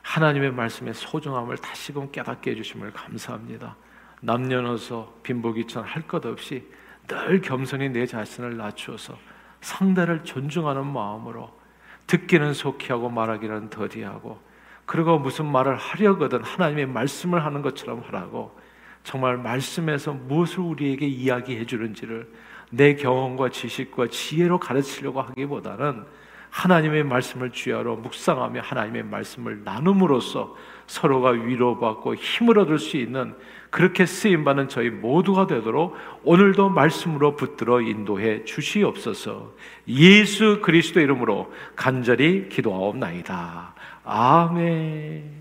하나님의 0.02 0.52
말씀의 0.52 0.94
소중함을 0.94 1.58
다시금 1.58 2.12
깨닫게 2.12 2.52
해주심을 2.52 2.92
감사합니다. 2.92 3.78
남녀노소 4.22 5.20
빈부귀천 5.24 5.84
할 5.86 6.08
것 6.08 6.26
없이 6.26 6.68
늘 7.08 7.40
겸손히 7.40 7.90
내 7.90 8.06
자신을 8.06 8.58
낮추어서 8.58 9.18
상대를 9.62 10.26
존중하는 10.26 10.86
마음으로 10.86 11.58
듣기는 12.06 12.54
속히 12.54 12.92
하고 12.92 13.10
말하기는 13.10 13.70
더디하고 13.70 14.42
그리고 14.86 15.20
무슨 15.20 15.46
말을 15.46 15.76
하려거든 15.78 16.44
하나님의 16.44 16.88
말씀을 16.88 17.46
하는 17.46 17.62
것처럼 17.62 18.02
하라고 18.08 18.58
정말 19.04 19.38
말씀에서 19.38 20.12
무엇을 20.14 20.60
우리에게 20.60 21.08
이야기해 21.08 21.66
주는지를 21.66 22.30
내 22.70 22.96
경험과 22.96 23.50
지식과 23.50 24.08
지혜로 24.08 24.60
가르치려고 24.60 25.22
하기보다는 25.22 26.04
하나님의 26.50 27.04
말씀을 27.04 27.52
주야로 27.52 27.98
묵상하며 27.98 28.62
하나님의 28.62 29.04
말씀을 29.04 29.64
나눔으로써 29.64 30.56
서로가 30.88 31.32
위로받고 31.32 32.16
힘을 32.16 32.58
얻을 32.60 32.80
수 32.80 32.98
있는 32.98 33.36
그렇게 33.70 34.06
쓰임 34.06 34.44
받는 34.44 34.70
저희 34.70 34.90
모두가 34.90 35.46
되도록 35.46 35.96
오늘도 36.24 36.70
말씀으로 36.70 37.36
붙들어 37.36 37.82
인도해 37.82 38.46
주시옵소서. 38.46 39.54
예수 39.90 40.62
그리스도 40.62 41.00
이름으로 41.02 41.52
간절히 41.76 42.48
기도하옵나이다. 42.50 43.76
아멘. 44.06 45.37